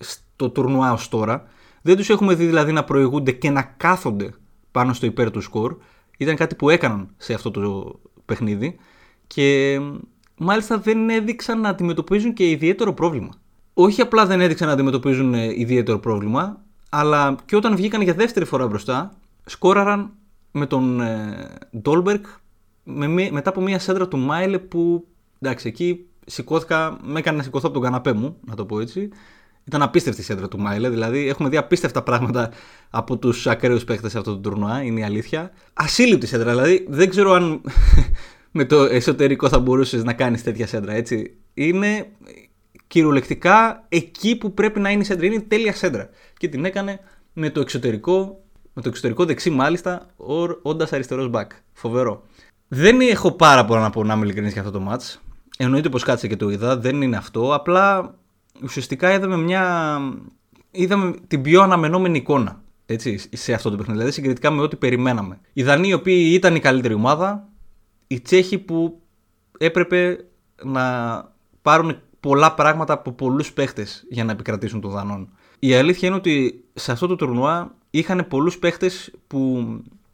[0.00, 1.48] στο τουρνουά ως τώρα.
[1.82, 4.34] Δεν τους έχουμε δει δηλαδή να προηγούνται και να κάθονται
[4.70, 5.76] πάνω στο υπέρ του σκορ.
[6.18, 8.76] Ήταν κάτι που έκαναν σε αυτό το παιχνίδι
[9.26, 9.78] και
[10.36, 13.30] μάλιστα δεν έδειξαν να αντιμετωπίζουν και ιδιαίτερο πρόβλημα.
[13.74, 18.44] Όχι απλά δεν έδειξαν να αντιμετωπίζουν ε, ιδιαίτερο πρόβλημα, αλλά και όταν βγήκαν για δεύτερη
[18.44, 20.12] φορά μπροστά, σκόραραν
[20.50, 21.00] με τον
[21.80, 22.26] Ντόλμπερκ
[22.84, 25.06] με, μετά από μια σέντρα του Μάιλε που
[25.40, 29.10] εντάξει εκεί σηκώθηκα, με έκανε να σηκωθώ από τον καναπέ μου, να το πω έτσι,
[29.66, 30.88] ήταν απίστευτη η σέντρα του Μάιλε.
[30.88, 32.50] Δηλαδή, έχουμε δει απίστευτα πράγματα
[32.90, 34.82] από τους ακραίους παίχτε σε αυτό το τουρνουά.
[34.82, 35.50] Είναι η αλήθεια.
[35.72, 36.50] Ασύλληπτη σέντρα.
[36.50, 37.60] Δηλαδή, δεν ξέρω αν
[38.58, 40.92] με το εσωτερικό θα μπορούσες να κάνεις τέτοια σέντρα.
[40.92, 41.36] Έτσι.
[41.54, 42.08] Είναι
[42.86, 45.26] κυριολεκτικά εκεί που πρέπει να είναι η σέντρα.
[45.26, 46.08] Είναι η τέλεια σέντρα.
[46.36, 47.00] Και την έκανε
[47.32, 50.06] με το εξωτερικό, με το εξωτερικό δεξί μάλιστα,
[50.62, 51.50] όντας αριστερός μπακ.
[51.72, 52.22] Φοβερό.
[52.68, 55.25] Δεν έχω πάρα πολλά να πω να είμαι ειλικρινής για αυτό το match.
[55.56, 57.54] Εννοείται πως κάτσε και το είδα, δεν είναι αυτό.
[57.54, 58.14] Απλά
[58.62, 59.98] ουσιαστικά είδαμε μια.
[60.70, 63.98] είδαμε την πιο αναμενόμενη εικόνα έτσι, σε αυτό το παιχνίδι.
[63.98, 65.40] Δηλαδή συγκριτικά με ό,τι περιμέναμε.
[65.52, 67.48] Οι Δανείοι, οι οποίοι ήταν η καλύτερη ομάδα,
[68.06, 69.00] οι Τσέχοι που
[69.58, 70.24] έπρεπε
[70.62, 70.84] να
[71.62, 75.28] πάρουν πολλά πράγματα από πολλούς παίχτες για να επικρατήσουν των Δανών.
[75.58, 79.66] Η αλήθεια είναι ότι σε αυτό το τουρνουά είχαν πολλούς παίχτες που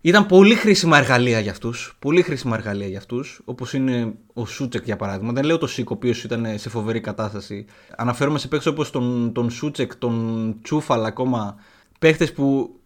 [0.05, 1.97] ήταν πολύ χρήσιμα εργαλεία για αυτούς.
[1.99, 3.41] Πολύ χρήσιμα εργαλεία για αυτούς.
[3.45, 5.33] Όπως είναι ο Σούτσεκ για παράδειγμα.
[5.33, 7.65] Δεν λέω το Σίκ, ο οποίος ήταν σε φοβερή κατάσταση.
[7.97, 11.57] Αναφέρομαι σε παίχτε όπως τον, τον Σούτσεκ, τον Τσούφαλ ακόμα.
[11.99, 12.77] Παίχτε που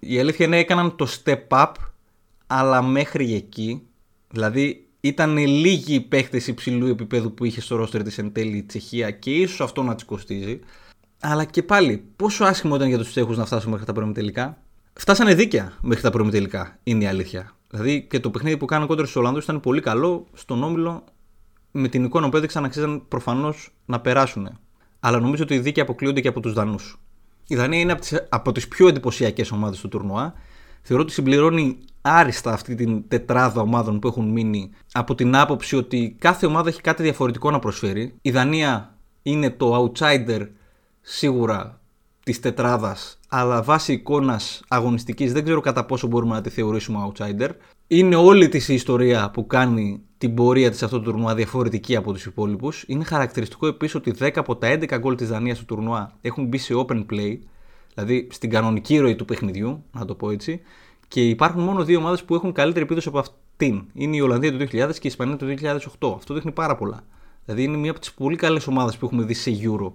[0.00, 1.72] η αλήθεια είναι έκαναν το step up,
[2.46, 3.82] αλλά μέχρι εκεί.
[4.28, 8.62] Δηλαδή ήταν λίγοι οι παίχτε υψηλού επίπεδου που είχε στο ρόστερ της εν τέλει η
[8.62, 10.60] Τσεχία και ίσως αυτό να τη κοστίζει.
[11.20, 14.62] Αλλά και πάλι, πόσο άσχημο ήταν για τους Τσέχους να φτάσουν μέχρι τα πρώιμη τελικά;
[14.92, 17.54] Φτάσανε δίκαια μέχρι τα πρώιμη τελικά, είναι η αλήθεια.
[17.68, 20.26] Δηλαδή και το παιχνίδι που κάνανε κόντρα στους Ολλανδούς ήταν πολύ καλό.
[20.32, 21.04] Στον όμιλο,
[21.70, 24.58] με την εικόνα που έδειξαν, αξίζαν προφανώς να περάσουν.
[25.00, 27.00] Αλλά νομίζω ότι οι δίκαιοι αποκλείονται και από τους Δανούς.
[27.46, 27.96] Η Δανία είναι
[28.28, 30.34] από τις πιο εντυπωσιακές ομάδες του τουρνουά.
[30.82, 36.16] Θεωρώ ότι συμπληρώνει άριστα αυτή την τετράδα ομάδων που έχουν μείνει από την άποψη ότι
[36.18, 38.14] κάθε ομάδα έχει κάτι διαφορετικό να προσφέρει.
[38.22, 40.48] Η Δανία είναι το outsider
[41.00, 41.79] σίγουρα
[42.24, 47.48] της τετράδας αλλά βάσει εικόνας αγωνιστικής δεν ξέρω κατά πόσο μπορούμε να τη θεωρήσουμε outsider.
[47.86, 52.12] Είναι όλη της η ιστορία που κάνει την πορεία της αυτό το τουρνουά διαφορετική από
[52.12, 52.84] τους υπόλοιπους.
[52.86, 56.58] Είναι χαρακτηριστικό επίσης ότι 10 από τα 11 γκολ της Δανίας του τουρνουά έχουν μπει
[56.58, 57.38] σε open play,
[57.94, 60.60] δηλαδή στην κανονική ροή του παιχνιδιού, να το πω έτσι,
[61.08, 63.84] και υπάρχουν μόνο δύο ομάδες που έχουν καλύτερη επίδοση από αυτήν.
[63.94, 65.46] Είναι η Ολλανδία του 2000 και η Ισπανία του
[66.00, 66.14] 2008.
[66.16, 67.04] Αυτό δείχνει πάρα πολλά.
[67.44, 69.92] Δηλαδή είναι μια από τις πολύ καλές ομάδες που έχουμε δει σε Euro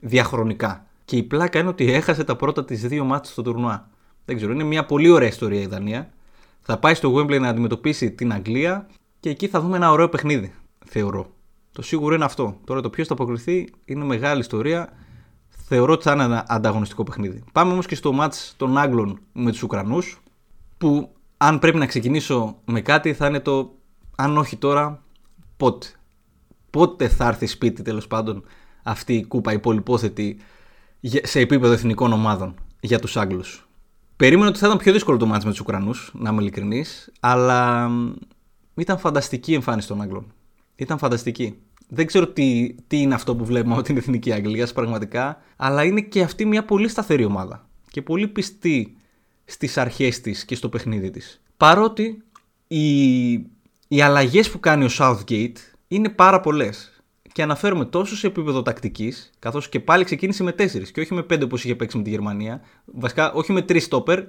[0.00, 0.86] διαχρονικά.
[1.04, 3.88] Και η πλάκα είναι ότι έχασε τα πρώτα της δύο μάτια στο τουρνουά.
[4.24, 6.12] Δεν ξέρω, είναι μια πολύ ωραία ιστορία η Δανία.
[6.60, 8.86] Θα πάει στο Wembley να αντιμετωπίσει την Αγγλία
[9.20, 11.30] και εκεί θα δούμε ένα ωραίο παιχνίδι, θεωρώ.
[11.72, 12.56] Το σίγουρο είναι αυτό.
[12.64, 14.92] Τώρα το ποιος θα αποκριθεί είναι μεγάλη ιστορία.
[15.48, 17.44] Θεωρώ ότι θα είναι ένα ανταγωνιστικό παιχνίδι.
[17.52, 20.22] Πάμε όμως και στο μάτς των Άγγλων με τους Ουκρανούς
[20.78, 23.74] που αν πρέπει να ξεκινήσω με κάτι θα είναι το
[24.16, 25.02] αν όχι τώρα
[25.56, 25.86] πότε.
[26.70, 28.44] Πότε θα έρθει σπίτι τέλος πάντων
[28.82, 30.36] αυτή η κούπα η πολυπόθετη
[31.22, 33.68] σε επίπεδο εθνικών ομάδων για τους Άγγλους.
[34.16, 37.90] Περίμενα ότι θα ήταν πιο δύσκολο το μάτς με τους Ουκρανούς, να είμαι ειλικρινής, αλλά
[38.74, 40.32] ήταν φανταστική η εμφάνιση των Άγγλων.
[40.76, 41.58] Ήταν φανταστική.
[41.88, 46.00] Δεν ξέρω τι, τι είναι αυτό που βλέπουμε από την Εθνική Αγγλία πραγματικά, αλλά είναι
[46.00, 48.96] και αυτή μια πολύ σταθερή ομάδα και πολύ πιστή
[49.44, 51.42] στις αρχές της και στο παιχνίδι της.
[51.56, 52.22] Παρότι
[52.66, 53.32] οι,
[53.88, 55.56] οι αλλαγές που κάνει ο Southgate
[55.88, 56.93] είναι πάρα πολλές.
[57.34, 61.20] Και αναφέρομαι τόσο σε επίπεδο τακτικής, καθώς και πάλι ξεκίνησε με 4 και όχι με
[61.20, 62.60] 5 όπως είχε παίξει με τη Γερμανία.
[62.84, 64.22] Βασικά, όχι με 3 στόπερ,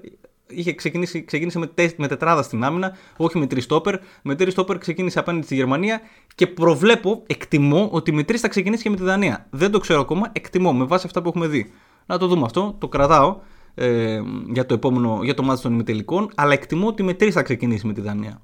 [0.47, 3.95] είχε ξεκινήσει, ξεκίνησε με, τε, με τετράδα στην άμυνα, όχι με 3 στόπερ.
[4.21, 6.01] Με 3 στόπερ ξεκίνησε απέναντι στη Γερμανία
[6.35, 9.47] και προβλέπω, εκτιμώ ότι με 3 θα ξεκινήσει και με τη Δανία.
[9.49, 11.71] Δεν το ξέρω ακόμα, εκτιμώ με βάση αυτά που έχουμε δει.
[12.05, 13.39] Να το δούμε αυτό, το κρατάω
[13.75, 14.21] ε,
[14.53, 17.87] για το επόμενο, για το μάτι των ημιτελικών, αλλά εκτιμώ ότι με τρεις θα ξεκινήσει
[17.87, 18.39] με τη Δανία.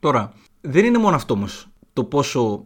[0.00, 2.64] Τώρα, δεν είναι μόνο αυτό όμως το πόσο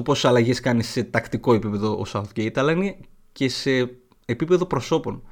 [0.00, 2.96] το πόσε αλλαγές κάνει σε τακτικό επίπεδο ο Southgate, αλλά είναι
[3.32, 3.90] και σε
[4.26, 5.22] επίπεδο προσώπων.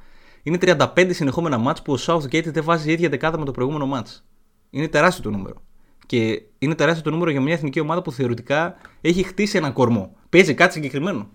[0.43, 4.25] Είναι 35 συνεχόμενα μάτς που ο Southgate δεν βάζει ίδια δεκάδα με το προηγούμενο μάτς.
[4.69, 5.55] Είναι τεράστιο το νούμερο.
[6.05, 10.15] Και είναι τεράστιο το νούμερο για μια εθνική ομάδα που θεωρητικά έχει χτίσει έναν κορμό.
[10.29, 11.29] Παίζει κάτι συγκεκριμένο.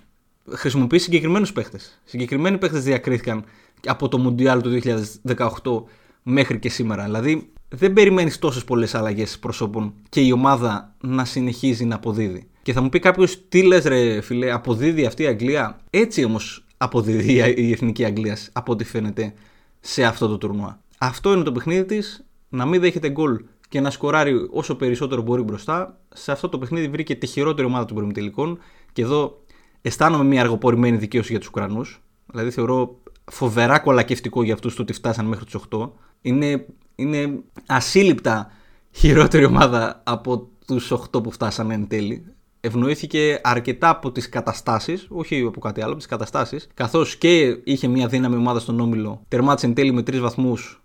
[0.51, 2.01] Χρησιμοποιεί συγκεκριμένους παίχτες.
[2.05, 3.45] Συγκεκριμένοι παίχτες διακρίθηκαν
[3.87, 4.81] από το Μουντιάλ του
[5.25, 5.85] 2018
[6.23, 7.05] μέχρι και σήμερα.
[7.05, 12.49] Δηλαδή δεν περιμένεις τόσες πολλές αλλαγές προσώπων και η ομάδα να συνεχίζει να αποδίδει.
[12.65, 16.65] Και θα μου πει κάποιος, τι λες, ρε φιλέ, αποδίδει αυτή η Αγγλία; Έτσι όμως
[16.77, 19.35] αποδίδει η εθνική Αγγλίας, από ό,τι φαίνεται
[19.81, 20.81] σε αυτό το τουρνουά.
[20.99, 25.43] Αυτό είναι το παιχνίδι της, να μην δέχεται γκολ και να σκοράρει όσο περισσότερο μπορεί
[25.43, 26.01] μπροστά.
[26.15, 28.59] Σε αυτό το παιχνίδι βρήκε τη χειρότερη ομάδα των προημιτελικών
[28.93, 29.45] και εδώ
[29.83, 32.03] αισθάνομαι μια αργοπορημένη δικαίωση για τους Ουκρανούς.
[32.27, 32.99] Δηλαδή θεωρώ
[33.31, 35.91] φοβερά κολακευτικό για αυτούς το ότι φτάσαν μέχρι του 8.
[36.21, 38.51] Είναι, είναι ασύλληπτα
[38.91, 42.35] χειρότερη ομάδα από τους 8 που φτάσανε εν τέλει.
[42.67, 46.69] Ευνοήθηκε αρκετά από τις καταστάσεις, όχι από κάτι άλλο, από τις καταστάσεις.
[46.75, 50.83] Καθώς και είχε μια δύναμη ομάδα στον όμιλο, τερμάτισε εν τέλει με 3 βαθμούς.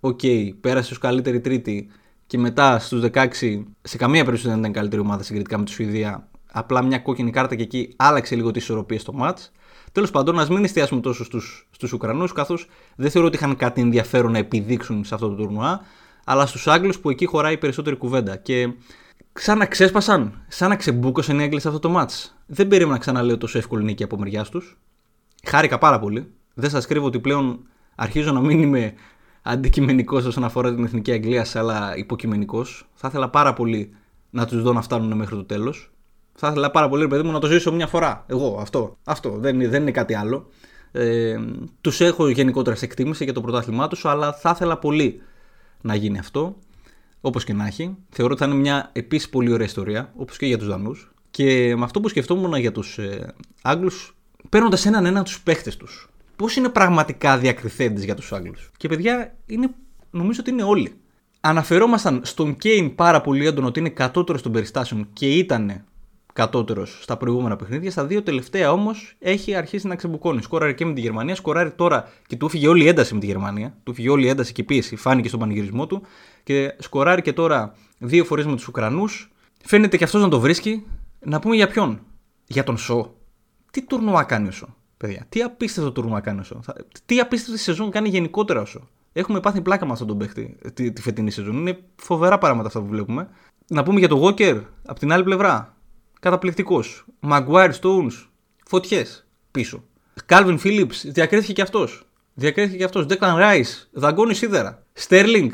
[0.00, 1.88] OK, okay, πέρασε ως καλύτερη τρίτη
[2.26, 3.26] και μετά στους 16
[3.82, 6.28] σε καμία περίπτωση δεν ήταν καλύτερη ομάδα συγκριτικά με τη Σουηδία.
[6.52, 9.52] Απλά μια κόκκινη κάρτα και εκεί άλλαξε λίγο τις ισορροπίες στο ματς.
[9.92, 11.24] Τέλος πάντων, ας μην εστιάσουμε τόσο
[11.70, 15.80] στους Ουκρανούς, καθώς δεν θεωρώ ότι είχαν κάτι ενδιαφέρον να επιδείξουν σε αυτό το τουρνουά,
[16.24, 18.36] αλλά στους Άγγλους που εκεί χωράει περισσότερη κουβέντα.
[18.36, 18.72] Και
[19.32, 22.10] σαν να ξέσπασαν, σαν να ξεμπούκωσαν οι Άγγλοι σε αυτό το ματς.
[22.46, 24.78] Δεν περίμενα να ξαναλέω τόσο εύκολη νίκη από μεριά τους.
[25.44, 26.32] Χάρηκα πάρα πολύ.
[26.54, 27.60] Δεν σας κρύβω ότι πλέον
[27.94, 28.94] αρχίζω να μην είμαι
[29.42, 32.88] αντικειμενικός όσον αφορά την εθνική Αγγλία, αλλά υποκειμενικός.
[32.94, 33.94] Θα ήθελα πάρα πολύ
[34.30, 35.92] να τους δω να φτάνουν μέχρι το τέλος.
[36.34, 38.24] Θα ήθελα πάρα πολύ, παιδί μου, να το ζήσω μια φορά.
[38.26, 38.96] Εγώ, αυτό.
[39.04, 39.30] Αυτό.
[39.38, 40.48] Δεν, δεν είναι κάτι άλλο.
[40.92, 41.38] Ε,
[41.80, 45.22] τους έχω γενικότερα σε εκτίμηση για το πρωτάθλημά τους, αλλά θα ήθελα πολύ
[45.80, 46.56] να γίνει αυτό.
[47.20, 47.96] Όπως και να έχει.
[48.10, 51.12] Θεωρώ ότι θα είναι μια επίσης πολύ ωραία ιστορία, όπως και για τους Δανούς.
[51.30, 54.16] Και με αυτό που σκεφτόμουν για τους ε, Άγγλους,
[54.48, 56.08] παίρνοντας έναν έναν τους παίχτες τους.
[56.36, 58.70] Πώς είναι πραγματικά διακριθέντες για τους Άγγλους.
[58.76, 59.70] Και παιδιά, είναι,
[60.10, 60.94] νομίζω ότι είναι όλοι.
[61.40, 65.84] Αναφερόμασταν στον Κέιν πάρα πολύ έντονο ότι είναι κατώτερος των περιστάσεων και ήταν
[66.40, 67.90] κατώτερος στα προηγούμενα παιχνίδια.
[67.90, 70.42] Στα δύο τελευταία όμως έχει αρχίσει να ξεμπουκώνει.
[70.42, 73.26] Σκόραρε και με τη Γερμανία, σκοράρει τώρα και του έφυγε όλη η ένταση με τη
[73.26, 73.76] Γερμανία.
[73.82, 76.02] Του έφυγε όλη η ένταση και η πίεση, φάνηκε στον πανηγυρισμό του.
[76.42, 79.32] Και σκοράρει και τώρα δύο φορές με τους Ουκρανούς.
[79.64, 80.86] Φαίνεται και αυτός να το βρίσκει.
[81.20, 82.00] Να πούμε για ποιον.
[82.46, 83.14] Για τον Σο.
[83.70, 85.26] Τι τουρνουά κάνει ο Σο, παιδιά.
[85.28, 86.60] Τι απίστευτο τουρνουά κάνει ο Σο.
[87.06, 88.88] Τι απίστευτη σεζόν κάνει γενικότερα ο Σο.
[89.12, 91.56] Έχουμε πάθει πλάκα με αυτόν τον παίχτη τη, τη φετινή σεζόν.
[91.56, 93.28] Είναι φοβερά πράγματα αυτά που βλέπουμε.
[93.68, 95.74] Να πούμε για τον Walker από την άλλη πλευρά.
[96.20, 97.04] Καταπληκτικός.
[97.28, 98.26] Maguire Stones.
[98.66, 99.84] Φωτιές πίσω.
[100.28, 102.02] Calvin Phillips διακρίθηκε και αυτός.
[102.34, 103.06] Διακρίθηκε και αυτός.
[103.08, 103.88] Declan Rice.
[103.90, 104.82] Δαγκώνει σίδερα.
[105.08, 105.50] Sterling.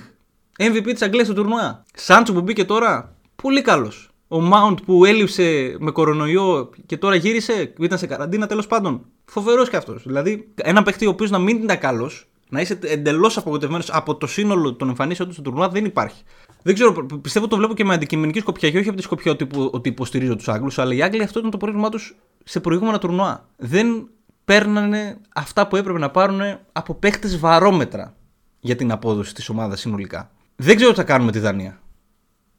[0.58, 1.84] MVP της Αγγλίας του τουρνουά.
[1.94, 3.16] Σάντσο που μπήκε τώρα.
[3.36, 4.10] Πολύ καλός.
[4.28, 9.04] Ο Mount που έλειψε με κορονοϊό και τώρα γύρισε, ήταν σε καραντίνα τέλος πάντων.
[9.24, 10.02] Φοβερός κι αυτός.
[10.06, 14.26] Δηλαδή, ένα παίχτη ο οποίος να μην ήταν καλός, να είσαι εντελώς απογοητευμένος από το
[14.26, 16.22] σύνολο των εμφανίσεων του στο τουρνουά δεν υπάρχει.
[16.66, 19.46] Δεν ξέρω, πιστεύω το βλέπω και με αντικειμενική σκοπιά και όχι από τη σκοπιά ότι,
[19.70, 23.48] ότι υποστηρίζω τους Άγγλους, αλλά οι Άγγλοι αυτό ήταν το πρόβλημά τους σε προηγούμενα τουρνουά.
[23.56, 24.08] Δεν
[24.44, 26.40] παίρνανε αυτά που έπρεπε να πάρουν
[26.72, 28.16] από παίχτες βαρόμετρα
[28.60, 30.30] για την απόδοση της ομάδας συνολικά.
[30.56, 31.80] Δεν ξέρω τι θα κάνουμε τη Δανία.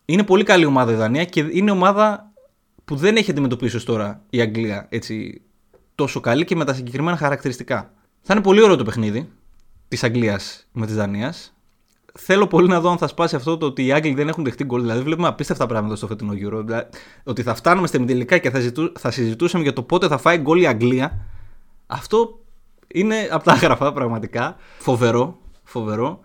[0.05, 2.31] Είναι πολύ καλή ομάδα η Δανία και είναι ομάδα
[2.85, 5.41] που δεν έχει αντιμετωπίσει ως τώρα η Αγγλία έτσι
[5.95, 7.93] τόσο καλή και με τα συγκεκριμένα χαρακτηριστικά.
[8.21, 9.29] Θα είναι πολύ ωραίο το παιχνίδι
[9.87, 11.56] της Αγγλίας με της Δανίας.
[12.19, 14.63] Θέλω πολύ να δω αν θα σπάσει αυτό το ότι οι Άγγλοι δεν έχουν δεχτεί
[14.63, 14.81] γκολ.
[14.81, 16.61] Δηλαδή, βλέπουμε απίστευτα πράγματα στο φετινό Euro.
[16.65, 16.87] Δηλαδή,
[17.23, 20.37] ότι θα φτάνουμε στην τελικά και θα, ζητού, θα συζητούσαμε για το πότε θα φάει
[20.37, 21.25] γκολ η Αγγλία.
[21.87, 22.39] Αυτό
[22.87, 24.55] είναι από τα άγραφα πραγματικά.
[24.79, 25.37] Φοβερό.
[25.63, 26.19] Φοβερό.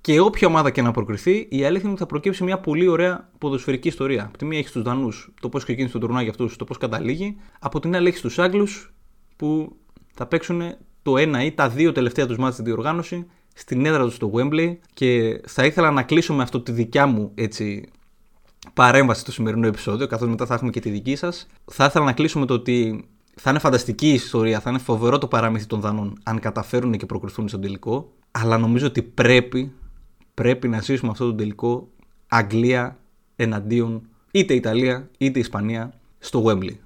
[0.00, 3.28] Και όποια ομάδα και να προκριθεί, η αλήθεια είναι ότι θα προκύψει μια πολύ ωραία
[3.38, 4.24] ποδοσφαιρική ιστορία.
[4.24, 6.78] Από τη μία έχει τους Δανούς, το πώς ξεκίνησε το τουρνά για αυτούς, το πώς
[6.78, 7.36] καταλήγει.
[7.58, 8.92] Από την άλλη έχει τους Άγγλους
[9.36, 9.76] που
[10.14, 10.62] θα παίξουν
[11.02, 13.26] το ένα ή τα δύο τελευταία τους μάτια στη διοργάνωση
[13.58, 14.76] στην έδρα του στο Wembley.
[14.94, 17.88] Και θα ήθελα να κλείσω με αυτό τη δικιά μου έτσι,
[18.74, 21.46] παρέμβαση στο σημερινό επεισόδιο, καθώς μετά θα έχουμε και τη δική σας.
[21.64, 25.18] Θα ήθελα να κλείσω με το ότι θα είναι φανταστική η ιστορία, θα είναι φοβερό
[25.18, 28.12] το παραμύθι των Δανών αν καταφέρουν και προκριθούν στον τελικό.
[28.30, 29.72] Αλλά νομίζω ότι πρέπει
[30.38, 31.88] πρέπει να ζήσουμε αυτό το τελικό
[32.28, 32.98] Αγγλία
[33.36, 36.76] εναντίον είτε Ιταλία είτε Ισπανία στο Wembley.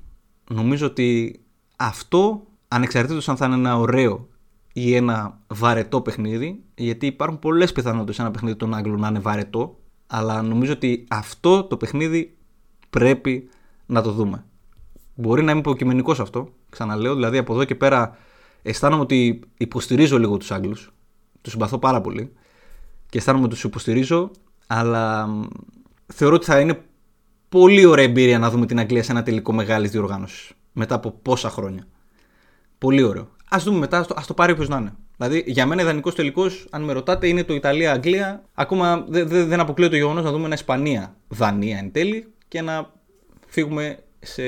[0.50, 1.40] Νομίζω ότι
[1.76, 4.28] αυτό ανεξαρτήτως αν θα είναι ένα ωραίο
[4.72, 9.78] ή ένα βαρετό παιχνίδι, γιατί υπάρχουν πολλές πιθανότητες ένα παιχνίδι των Άγγλων να είναι βαρετό,
[10.06, 12.36] αλλά νομίζω ότι αυτό το παιχνίδι
[12.90, 13.48] πρέπει
[13.86, 14.44] να το δούμε.
[15.14, 18.16] Μπορεί να είμαι υποκειμενικός αυτό, ξαναλέω, δηλαδή από εδώ και πέρα
[18.62, 20.92] αισθάνομαι ότι υποστηρίζω λίγο τους Άγγλους,
[21.40, 22.32] τους συμπαθώ πάρα πολύ,
[23.08, 24.30] και αισθάνομαι ότι τους υποστηρίζω,
[24.66, 25.28] αλλά
[26.06, 26.84] θεωρώ ότι θα είναι
[27.48, 30.52] πολύ ωραία εμπειρία να δούμε την Αγγλία σε ένα τελικό μεγάλης διοργάνωσης.
[30.72, 31.86] Μετά από πόσα χρόνια.
[32.78, 33.28] Πολύ ωραίο.
[33.54, 34.92] Α δούμε μετά, ας το, το πάρει όποιος να είναι.
[35.16, 38.42] Δηλαδή, για μένα ιδανικός τελικός, αν με ρωτάτε, είναι το Ιταλία-Αγγλία.
[38.54, 42.90] Ακόμα δεν δε, δεν αποκλείω το γεγονός να δούμε ένα Ισπανία-Δανία εν τέλει και να
[43.46, 44.42] φύγουμε σε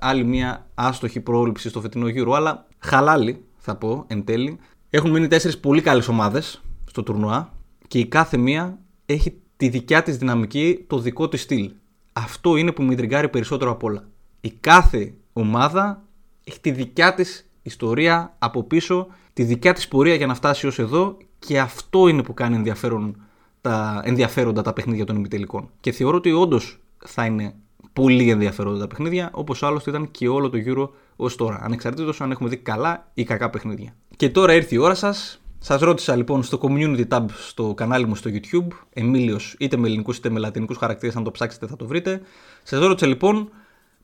[0.00, 2.32] άλλη μια άστοχη πρόληψη στο φετινό γύρο.
[2.32, 4.58] Αλλά χαλάλι, θα πω εν τέλει.
[4.90, 7.52] Έχουν μείνει τέσσερις πολύ καλές ομάδες στο τουρνουά
[7.88, 11.72] και η κάθε μία έχει τη δικιά της δυναμική, το δικό της στυλ.
[12.12, 14.08] Αυτό είναι που με τριγκάρει περισσότερο απ' όλα.
[14.40, 16.02] Η κάθε ομάδα
[16.44, 20.78] έχει τη δικιά της ιστορία από πίσω, τη δικιά της πορεία για να φτάσει ως
[20.78, 23.22] εδώ και αυτό είναι που κάνει ενδιαφέρον
[23.60, 25.70] τα, ενδιαφέροντα τα παιχνίδια των ημιτελικών.
[25.80, 27.54] Και θεωρώ ότι όντως θα είναι
[27.92, 31.60] πολύ ενδιαφέροντα τα παιχνίδια, όπως άλλωστε ήταν και όλο το Euro ως τώρα.
[31.62, 33.94] Ανεξαρτήτως αν έχουμε δει καλά ή κακά παιχνίδια.
[34.16, 38.14] Και τώρα ήρθε η ώρα σας Σας ρώτησα λοιπόν στο community tab στο κανάλι μου
[38.14, 41.86] στο YouTube, Εμίλιος είτε με ελληνικούς είτε με λατινικούς χαρακτήρες, αν το ψάξετε θα το
[41.86, 42.20] βρείτε.
[42.62, 43.50] Σας ρώτησα λοιπόν,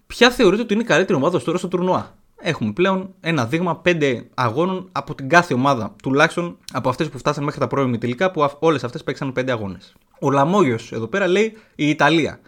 [0.06, 2.14] ποια θεωρείτε ότι είναι η καλύτερη ομάδα τώρα στο τουρνουά;
[2.46, 7.44] Έχουμε πλέον ένα δείγμα 5 αγώνων από την κάθε ομάδα, τουλάχιστον από αυτές που φτάσαν
[7.44, 9.94] μέχρι τα πρώιμη τελικά, που όλες αυτές παίξαν 5 αγώνες.
[10.20, 12.40] Ο Λαμόγιος εδώ πέρα λέει η Ιταλία.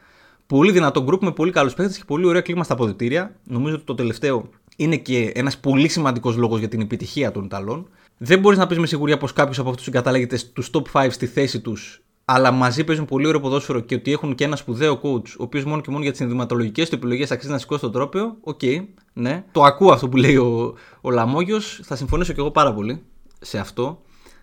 [0.47, 3.37] Πολύ δυνατό γκρουπ με πολύ καλούς παίχτες και πολύ ωραίο κλίμα στα αποδυτήρια.
[3.45, 7.89] Νομίζω ότι το τελευταίο είναι και ένας πολύ σημαντικός λόγος για την επιτυχία των Ιταλών.
[8.17, 11.27] Δεν μπορείς να πεις με σιγουριά πως κάποιος από αυτούς συγκαταλέγεται στους top 5 στη
[11.27, 15.29] θέση τους, αλλά μαζί παίζουν πολύ ωραίο ποδόσφαιρο και ότι έχουν και ένα σπουδαίο coach,
[15.39, 18.37] ο οποίος μόνο και μόνο για τις ενδυματολογικές του επιλογές αξίζει να σηκώσει το τρόπαιο.
[18.41, 18.85] OK, okay,
[19.19, 19.45] ναι.
[19.53, 21.81] Το ακούω αυτό που λέει ο, ο Λαμόγιος.
[21.83, 23.03] Θα συμφωνήσω και εγώ πάρα πολύ
[23.41, 24.03] σε αυτό.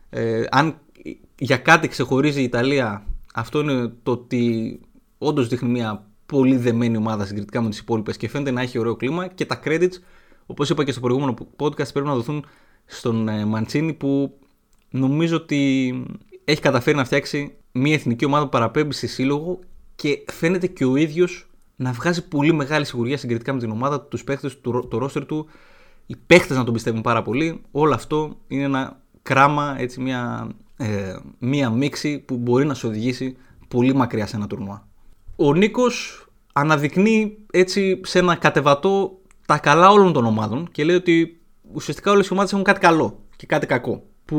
[0.09, 0.77] Ε, αν
[1.39, 4.79] για κάτι ξεχωρίζει η Ιταλία, αυτό είναι το ότι
[5.17, 8.95] όντως δείχνει μια πολύ δεμένη ομάδα συγκριτικά με τις υπόλοιπες και φαίνεται να έχει ωραίο
[8.95, 9.93] κλίμα και τα credits,
[10.45, 12.45] όπως είπα και στο προηγούμενο podcast, πρέπει να δοθούν
[12.86, 14.38] στον ε, Μαντσίνη που
[14.89, 15.93] νομίζω ότι
[16.43, 19.59] έχει καταφέρει να φτιάξει μια εθνική ομάδα που παραπέμπει σε σύλλογο
[19.95, 21.47] και φαίνεται και ο ίδιος
[21.84, 25.26] να βγάζει πολύ μεγάλη σιγουριά συγκριτικά με την ομάδα του, τους παίχτες, το, το ρόστερ
[25.26, 25.48] του.
[26.06, 27.62] Οι παίχτες να τον πιστεύουν πάρα πολύ.
[27.72, 33.38] Όλο αυτό είναι ένα κράμα, έτσι, μια, ε, μια μίξη που μπορεί να σε οδηγήσει
[33.67, 34.88] πολύ μακριά σε ένα τουρνουά.
[35.36, 41.41] Ο Νίκος αναδεικνύει έτσι σε ένα κατεβατό τα καλά όλων των ομάδων και λέει ότι
[41.74, 44.04] ουσιαστικά όλες οι ομάδες έχουν κάτι καλό και κάτι κακό.
[44.26, 44.38] Που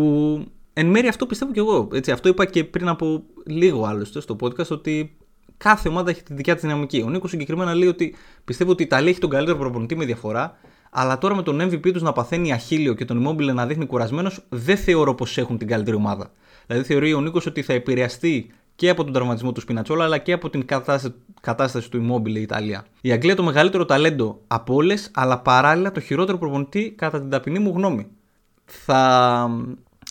[0.72, 1.88] εν μέρει αυτό πιστεύω κι εγώ.
[1.92, 5.16] Έτσι, αυτό είπα και πριν από λίγο άλλωστε στο podcast ότι
[5.56, 7.02] κάθε ομάδα έχει τη δικιά της δυναμική.
[7.06, 8.14] Ο Νίκος συγκεκριμένα λέει ότι
[8.44, 10.56] πιστεύω ότι η Ιταλία έχει τον καλύτερο προπονητή με διαφορά,
[10.90, 14.40] αλλά τώρα με τον MVP τους να παθαίνει αχίλιο και τον Immobile να δείχνει κουρασμένος,
[14.48, 16.30] δεν θεωρώ πως έχουν την καλύτερη ομάδα.
[16.66, 20.32] Δηλαδή θεωρεί ο Νίκος ότι θα επηρεαστεί και από τον τραυματισμό του Σπινατσόλα αλλά και
[20.32, 22.86] από την κατάσταση, κατάσταση του Immobile η Ιταλία.
[23.00, 27.58] Η Αγγλία το μεγαλύτερο ταλέντο από όλες, αλλά παράλληλα το χειρότερο προπονητή κατά την ταπεινή
[27.58, 28.06] μου γνώμη.
[28.64, 29.50] Θα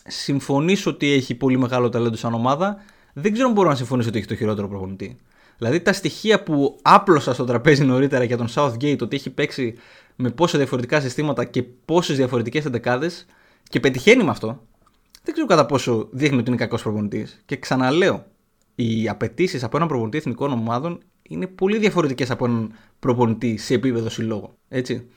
[0.07, 2.77] συμφωνήσω ότι έχει πολύ μεγάλο ταλέντο σαν ομάδα.
[3.13, 5.17] Δεν ξέρω αν μπορώ να συμφωνήσω ότι έχει το χειρότερο προπονητή.
[5.63, 9.75] Δηλαδή τα στοιχεία που άπλωσα στο τραπέζι νωρίτερα για τον Southgate, ότι έχει παίξει
[10.15, 13.25] με πόσα διαφορετικά συστήματα και πόσες διαφορετικές εντεκάδες
[13.69, 14.61] και πετυχαίνει με αυτό,
[15.23, 17.41] δεν ξέρω κατά πόσο δείχνει ότι είναι κακός προπονητής.
[17.45, 18.25] Και ξαναλέω,
[18.75, 24.09] οι απαιτήσεις από έναν προπονητή εθνικών ομάδων είναι πολύ διαφορετικές από έναν προπονητή σε επίπεδο
[24.09, 24.53] συλλόγου.
[24.69, 25.07] Έτσι.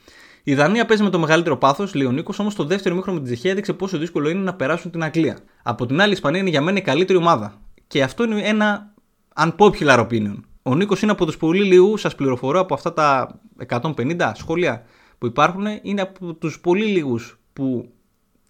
[0.43, 3.23] Η Δανία παίζει με το μεγαλύτερο πάθος, λέει ο Νίκος, όμως το δεύτερο μήχρονο με
[3.25, 5.37] την Τσεχία έδειξε πόσο δύσκολο είναι να περάσουν την Αγγλία.
[5.63, 7.61] Από την άλλη, η Ισπανία είναι για μένα η καλύτερη ομάδα.
[7.87, 8.93] Και αυτό είναι ένα
[9.37, 10.35] unpopular opinion.
[10.61, 14.83] Ο Νίκος είναι από τους πολύ λίγους, σας πληροφορώ από αυτά τα 150 σχόλια
[15.17, 17.91] που υπάρχουν, είναι από τους πολύ λίγους που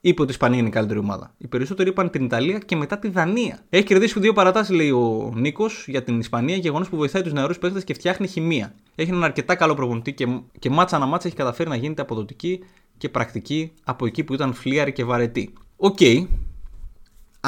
[0.02, 1.34] είπε ότι η Ισπανία είναι η καλύτερη ομάδα.
[1.38, 3.60] Οι περισσότεροι είπαν την Ιταλία και μετά τη Δανία.
[3.70, 7.58] Έχει κερδίσει δύο παρατάσεις, λέει ο Νίκος, για την Ισπανία, γεγονός που βοηθάει τους νεαρούς
[7.58, 8.74] παίχτε και φτιάχνει χημεία.
[8.96, 10.28] Έχει έναν αρκετά καλό προπονητή και,
[10.60, 12.64] και μάτσα ανά μάτσα έχει καταφέρει να γίνεται αποδοτική
[12.98, 15.54] και πρακτική από εκεί που ήταν φλύαρη και βαρετή.
[15.76, 15.98] OK.
[16.00, 16.26] Okay.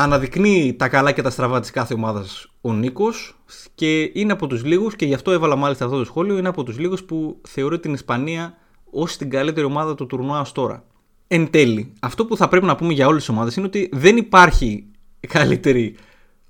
[0.01, 3.37] Αναδεικνύει τα καλά και τα στραβά της κάθε ομάδας ο Νίκος
[3.75, 6.63] και είναι από τους λίγους, και γι' αυτό έβαλα μάλιστα αυτό το σχόλιο, είναι από
[6.63, 8.57] τους λίγους που θεωρεί την Ισπανία
[8.91, 10.83] ως την καλύτερη ομάδα του τουρνουά ως τώρα.
[11.27, 14.17] Εν τέλει, αυτό που θα πρέπει να πούμε για όλες τις ομάδες είναι ότι δεν
[14.17, 14.87] υπάρχει
[15.27, 15.95] καλύτερη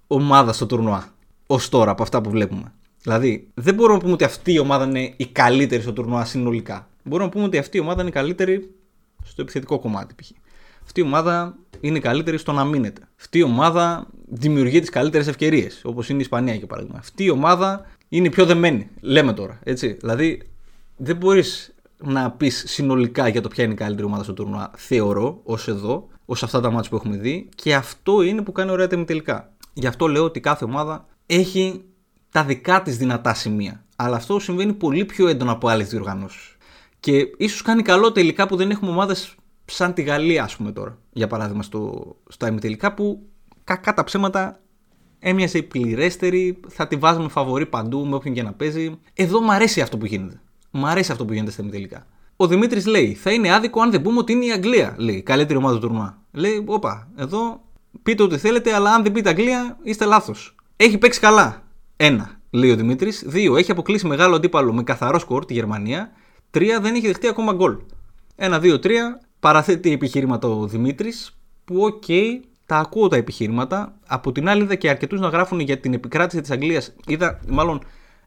[0.07, 1.13] ομάδα στο τουρνουά
[1.47, 2.73] ως τώρα από αυτά που βλέπουμε.
[3.01, 6.87] Δηλαδή, δεν μπορούμε να πούμε ότι αυτή η ομάδα είναι η καλύτερη στο τουρνουά συνολικά.
[7.03, 8.69] Μπορούμε να πούμε ότι αυτή η ομάδα είναι η καλύτερη
[9.23, 10.29] στο επιθετικό κομμάτι π.χ.
[10.89, 13.01] Αυτή η ομάδα είναι η καλύτερη στο να μείνετε.
[13.19, 16.97] Αυτή η ομάδα δημιουργεί τις καλύτερες ευκαιρίες, όπως είναι η Ισπανία για παράδειγμα.
[16.97, 18.89] Αυτή η ομάδα είναι η πιο δεμένη.
[19.01, 19.59] Λέμε τώρα.
[19.63, 19.97] Έτσι.
[19.99, 20.41] Δηλαδή,
[20.97, 25.39] δεν μπορείς να πεις συνολικά για το ποια είναι η καλύτερη ομάδα στο τουρνουά, θεωρώ,
[25.43, 27.49] ως εδώ, ως αυτά τα μάτια που έχουμε δει.
[27.55, 29.51] Και αυτό είναι που κάνει ωραία τελικά.
[29.73, 31.81] Γι' αυτό λέω ότι κάθε ομάδα έχει
[32.31, 33.85] τα δικά της δυνατά σημεία.
[33.95, 36.55] Αλλά αυτό συμβαίνει πολύ πιο έντονα από άλλες διοργανώσεις.
[36.99, 39.35] Και ίσως κάνει καλό τελικά που δεν έχουμε ομάδες
[39.69, 40.97] σαν τη Γαλλία, ας πούμε τώρα.
[41.11, 43.21] Για παράδειγμα, στο, στα ημιτελικά που
[43.63, 44.59] κακά τα ψέματα
[45.19, 48.99] έμοιαζε η πληρέστερη, θα τη βάζουμε φαβορή παντού με όποιον και να παίζει.
[49.13, 50.41] Εδώ μου αρέσει αυτό που γίνεται.
[50.71, 52.05] Μ' αρέσει αυτό που γίνεται στα ημιτελικά.
[52.35, 54.95] Ο Δημήτρης λέει: Θα είναι άδικο αν δεν πούμε ότι είναι η Αγγλία.
[54.97, 56.21] Λέει: Καλύτερη ομάδα του τουρνουά.
[56.31, 57.61] Λέει: Όπα, εδώ
[58.03, 60.55] πείτε ό,τι θέλετε, αλλά αν δεν πείτε Αγγλία, είστε λάθος.
[60.75, 61.63] Έχει παίξει καλά.
[61.97, 63.23] Ένα, λέει ο Δημήτρης.
[63.27, 66.11] Δύο, έχει αποκλείσει μεγάλο αντίπαλο με καθαρό σκορ τη Γερμανία.
[66.51, 67.77] Τρία, δεν έχει δεχτεί ακόμα γκολ.
[68.35, 69.19] Ένα, δύο, τρία.
[69.39, 73.97] Παραθέτει επιχειρήματα ο Δημήτρης, που OK, okay, τα ακούω τα επιχειρήματα.
[74.07, 76.95] Από την άλλη, είδα και αρκετούς να γράφουν για την επικράτηση της Αγγλίας.
[77.07, 77.81] Είδα, μάλλον,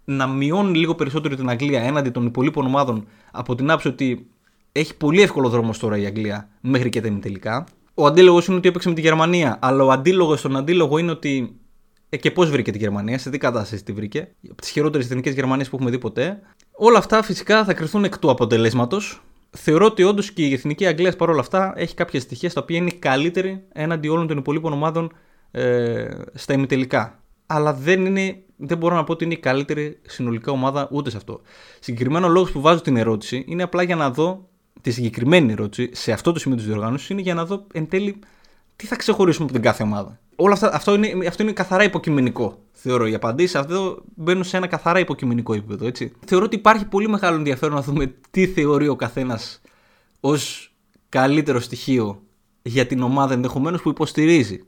[0.04, 4.26] να μειώνει λίγο περισσότερο την Αγγλία έναντι των υπολοίπων ομάδων από την άποψη ότι
[4.72, 7.66] έχει πολύ εύκολο δρόμο τώρα η Αγγλία μέχρι και τα τελικά.
[7.94, 11.56] Ο αντίλογος είναι ότι έπαιξε με τη Γερμανία, αλλά ο αντίλογος στον αντίλογο είναι ότι.
[12.08, 14.28] Ε, και πώς βρήκε τη Γερμανία, σε τι κατάσταση τη βρήκε.
[14.50, 16.40] Από τις χειρότερες εθνικές Γερμανίες που έχουμε δει ποτέ.
[16.72, 19.22] Όλα αυτά φυσικά θα κρυθούν εκ του αποτελέσματος.
[19.56, 22.90] Θεωρώ ότι όντως και η εθνική Αγγλίας παρόλα αυτά έχει κάποια στοιχεία τα οποία είναι
[22.90, 25.12] καλύτερη έναντι όλων των υπολείπων ομάδων
[25.50, 27.22] ε, στα ημιτελικά.
[27.46, 31.16] Αλλά δεν είναι δεν μπορώ να πω ότι είναι η καλύτερη συνολικά ομάδα ούτε σε
[31.16, 31.40] αυτό.
[31.80, 34.48] Συγκεκριμένο λόγος που βάζω την ερώτηση είναι απλά για να δω
[34.80, 38.18] τη συγκεκριμένη ερώτηση σε αυτό το σημείο της διοργάνωσης είναι για να δω εν τέλει
[38.76, 40.20] τι θα ξεχωρίσουμε από την κάθε ομάδα.
[40.44, 42.58] Όλα αυτά, αυτό, είναι, αυτό είναι καθαρά υποκειμενικό.
[42.72, 45.86] Θεωρώ οι απαντήσεις αυτό μπαίνουν σε ένα καθαρά υποκειμενικό επίπεδο.
[45.86, 46.12] Έτσι.
[46.26, 49.60] Θεωρώ ότι υπάρχει πολύ μεγάλο ενδιαφέρον να δούμε τι θεωρεί ο καθένας
[50.20, 50.72] ως
[51.08, 52.22] καλύτερο στοιχείο
[52.62, 54.60] για την ομάδα ενδεχομένως που υποστηρίζει.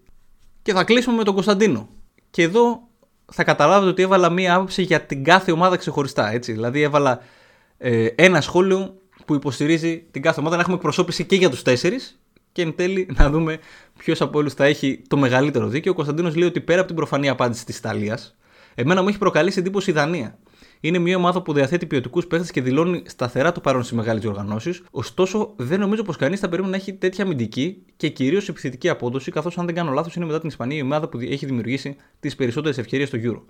[0.62, 1.88] Και θα κλείσουμε με τον Κωνσταντίνο.
[2.30, 2.88] Και εδώ
[3.32, 6.30] θα καταλάβετε ότι έβαλα μία άποψη για την κάθε ομάδα ξεχωριστά.
[6.30, 6.52] Έτσι.
[6.52, 7.20] Δηλαδή έβαλα
[7.78, 12.18] ε, ένα σχόλιο που υποστηρίζει την κάθε ομάδα να έχουμε εκπροσώπηση και για τους τέσσερις
[12.54, 13.58] και εν τέλει να δούμε
[13.98, 15.92] ποιος από όλους θα έχει το μεγαλύτερο δίκαιο.
[15.92, 18.36] Ο Κωνσταντίνος λέει ότι πέρα από την προφανή απάντηση της Ιταλίας,
[18.74, 20.38] εμένα μου έχει προκαλέσει εντύπωση η Δανία.
[20.80, 24.82] Είναι μια ομάδα που διαθέτει ποιοτικούς παίχτες και δηλώνει σταθερά το παρόν στις μεγάλες διοργανώσεις.
[24.90, 29.30] Ωστόσο, δεν νομίζω πως κανείς θα περίμενε να έχει τέτοια αμυντική και κυρίως επιθετική απόδοση,
[29.30, 32.34] καθώς αν δεν κάνω λάθος είναι μετά την Ισπανία η ομάδα που έχει δημιουργήσει τις
[32.34, 33.40] περισσότερες ευκαιρίες στο Euro.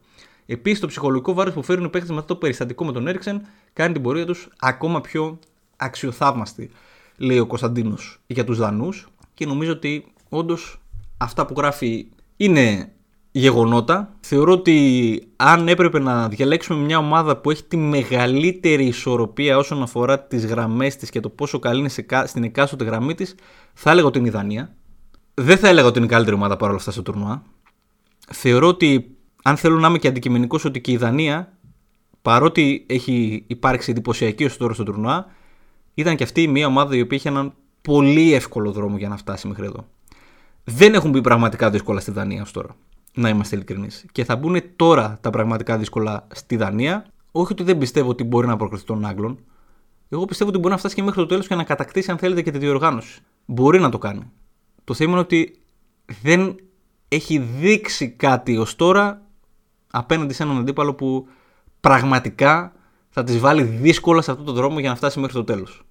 [0.47, 3.93] Επίσης, το ψυχολογικό βάρος που φέρουν οι παίχτες μετά το περιστατικό με τον Έριξεν κάνει
[3.93, 5.39] την πορεία τους ακόμα πιο
[5.77, 6.71] αξιοθαύμαστη,
[7.17, 9.09] λέει ο Κωνσταντίνος για τους Δανούς.
[9.35, 10.81] Και νομίζω ότι όντως
[11.19, 12.07] αυτά που γράφει
[12.37, 12.93] είναι
[13.37, 14.15] γεγονότα.
[14.21, 20.21] Θεωρώ ότι αν έπρεπε να διαλέξουμε μια ομάδα που έχει τη μεγαλύτερη ισορροπία όσον αφορά
[20.21, 23.35] τις γραμμές της και το πόσο καλή είναι στην εκάστοτε γραμμή της,
[23.73, 24.75] θα έλεγα ότι είναι η Δανία.
[25.35, 27.43] Δεν θα έλεγα ότι είναι η καλύτερη ομάδα παρόλα αυτά στο τουρνουά.
[28.31, 31.59] Θεωρώ ότι αν θέλω να είμαι και αντικειμενικός, ότι και η Δανία,
[32.23, 35.27] παρότι έχει υπάρξει εντυπωσιακή ω τώρα στο τουρνουά,
[35.95, 39.49] ήταν και αυτή μια ομάδα η οποία είχε έναν πολύ εύκολο δρόμο για να φτάσει
[39.49, 39.87] μέχρι εδώ.
[40.65, 42.77] Δεν έχουν μπει πραγματικά δύσκολα στη Δανία ως τώρα.
[43.15, 44.05] Να είμαστε ειλικρινείς.
[44.13, 47.07] Και θα μπουν τώρα τα πραγματικά δύσκολα στη Δανία.
[47.33, 49.39] Όχι ότι δεν πιστεύω ότι μπορεί να προκριθεί των Άγγλων.
[50.09, 52.43] Εγώ πιστεύω ότι μπορεί να φτάσει και μέχρι το τέλος και να κατακτήσει, αν θέλετε,
[52.43, 53.21] και τη διοργάνωση.
[53.47, 54.31] Μπορεί να το κάνει.
[54.85, 55.59] Το θέμα είναι ότι
[56.23, 56.57] δεν
[57.09, 59.23] έχει δείξει κάτι ως τώρα
[59.91, 61.29] απέναντι σε έναν αντίπαλο που
[61.81, 62.73] πραγματικά
[63.17, 65.85] θα τη βάλει δύσκολα σε αυτόν τον δρόμο για να φτάσει μέχρι το τέλος.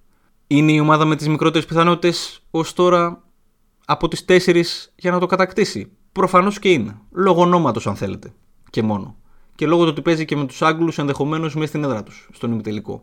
[0.46, 3.22] Είναι η ομάδα με τις μικρότερες πιθανότητες ως τώρα
[3.84, 5.92] από τις τέσσερις για να το κατακτήσει.
[6.12, 6.98] Προφανώς και είναι.
[7.10, 8.32] Λόγω ονόματος, αν θέλετε.
[8.70, 9.16] Και μόνο.
[9.54, 12.52] Και λόγω του ότι παίζει και με τους Άγγλους ενδεχομένως μέσα στην έδρα τους, στον
[12.52, 13.02] ημιτελικό.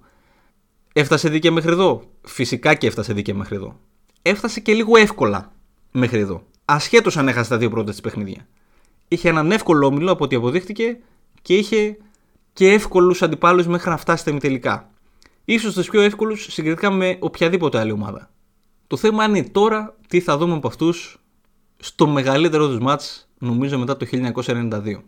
[0.93, 3.79] Έφτασε δίκαια μέχρι εδώ; Φυσικά και έφτασε δίκαια μέχρι εδώ.
[4.21, 5.51] Έφτασε και λίγο εύκολα
[5.91, 6.43] μέχρι εδώ.
[6.65, 8.47] Ασχέτως αν έχασε τα δύο πρώτα της παιχνίδια.
[9.07, 10.97] Είχε έναν εύκολο όμιλο από ό,τι αποδείχτηκε
[11.41, 11.97] και είχε
[12.53, 14.89] και εύκολους αντιπάλους μέχρι να φτάσει στα ημιτελικά.
[15.59, 18.29] σω τους πιο εύκολους συγκριτικά με οποιαδήποτε άλλη ομάδα.
[18.87, 21.17] Το θέμα είναι τώρα τι θα δούμε από αυτούς
[21.77, 25.01] στο μεγαλύτερο τους μάτς νομίζω μετά το 1992.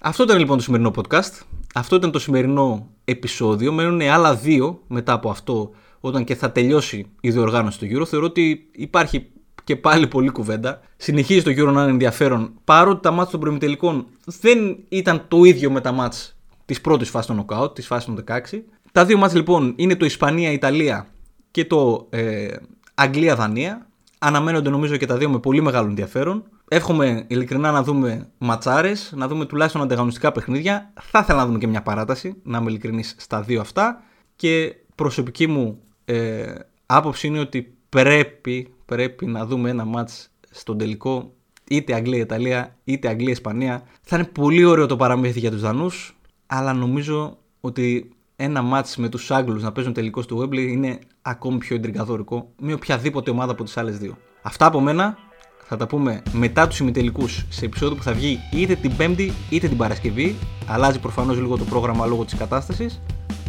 [0.00, 1.40] Αυτό ήταν λοιπόν το σημερινό podcast.
[1.74, 3.72] Αυτό ήταν το σημερινό επεισόδιο.
[3.72, 5.70] Μένουν άλλα δύο μετά από αυτό
[6.00, 8.06] όταν και θα τελειώσει η διοργάνωση του Euro.
[8.06, 9.26] Θεωρώ ότι υπάρχει
[9.64, 10.80] και πάλι πολλή κουβέντα.
[10.96, 15.70] Συνεχίζει το Euro να είναι ενδιαφέρον παρότι τα μάτς των προημιτελικών δεν ήταν το ίδιο
[15.70, 16.39] με τα μάτς
[16.70, 18.62] της πρώτης φάσης των νοκάουτ, της φάσης των 16.
[18.92, 21.06] Τα δύο μάτς λοιπόν είναι το Ισπανία-Ιταλία
[21.50, 22.48] και το ε,
[22.94, 23.86] Αγγλία-Δανία.
[24.18, 26.44] Αναμένονται νομίζω και τα δύο με πολύ μεγάλο ενδιαφέρον.
[26.68, 30.92] Εύχομαι ειλικρινά να δούμε ματσάρες, να δούμε τουλάχιστον ανταγωνιστικά παιχνίδια.
[31.00, 34.02] Θα ήθελα να δούμε και μια παράταση, να είμαι ειλικρινής στα δύο αυτά.
[34.36, 36.54] Και προσωπική μου ε,
[36.86, 41.32] άποψη είναι ότι πρέπει, πρέπει να δούμε ένα μάτς στον τελικό
[41.70, 43.82] είτε Αγγλία-Ιταλία είτε Αγγλία-Ισπανία.
[44.02, 46.19] Θα είναι πολύ ωραίο το παραμύθι για τους Δανούς,
[46.52, 51.58] αλλά νομίζω ότι ένα μάτς με τους Άγγλους να παίζουν τελικό στο Wembley είναι ακόμη
[51.58, 54.16] πιο εντριγκαδόρικο με οποιαδήποτε ομάδα από τις άλλες δύο.
[54.42, 55.16] Αυτά από μένα
[55.64, 59.68] θα τα πούμε μετά τους ημιτελικούς σε επεισόδιο που θα βγει είτε την Πέμπτη είτε
[59.68, 60.36] την Παρασκευή.
[60.66, 63.00] Αλλάζει προφανώς λίγο το πρόγραμμα λόγω της κατάστασης.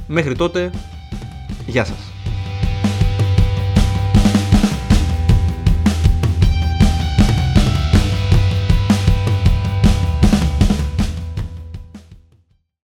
[0.07, 0.71] Μέχρι τότε,
[1.67, 2.20] γεια σας.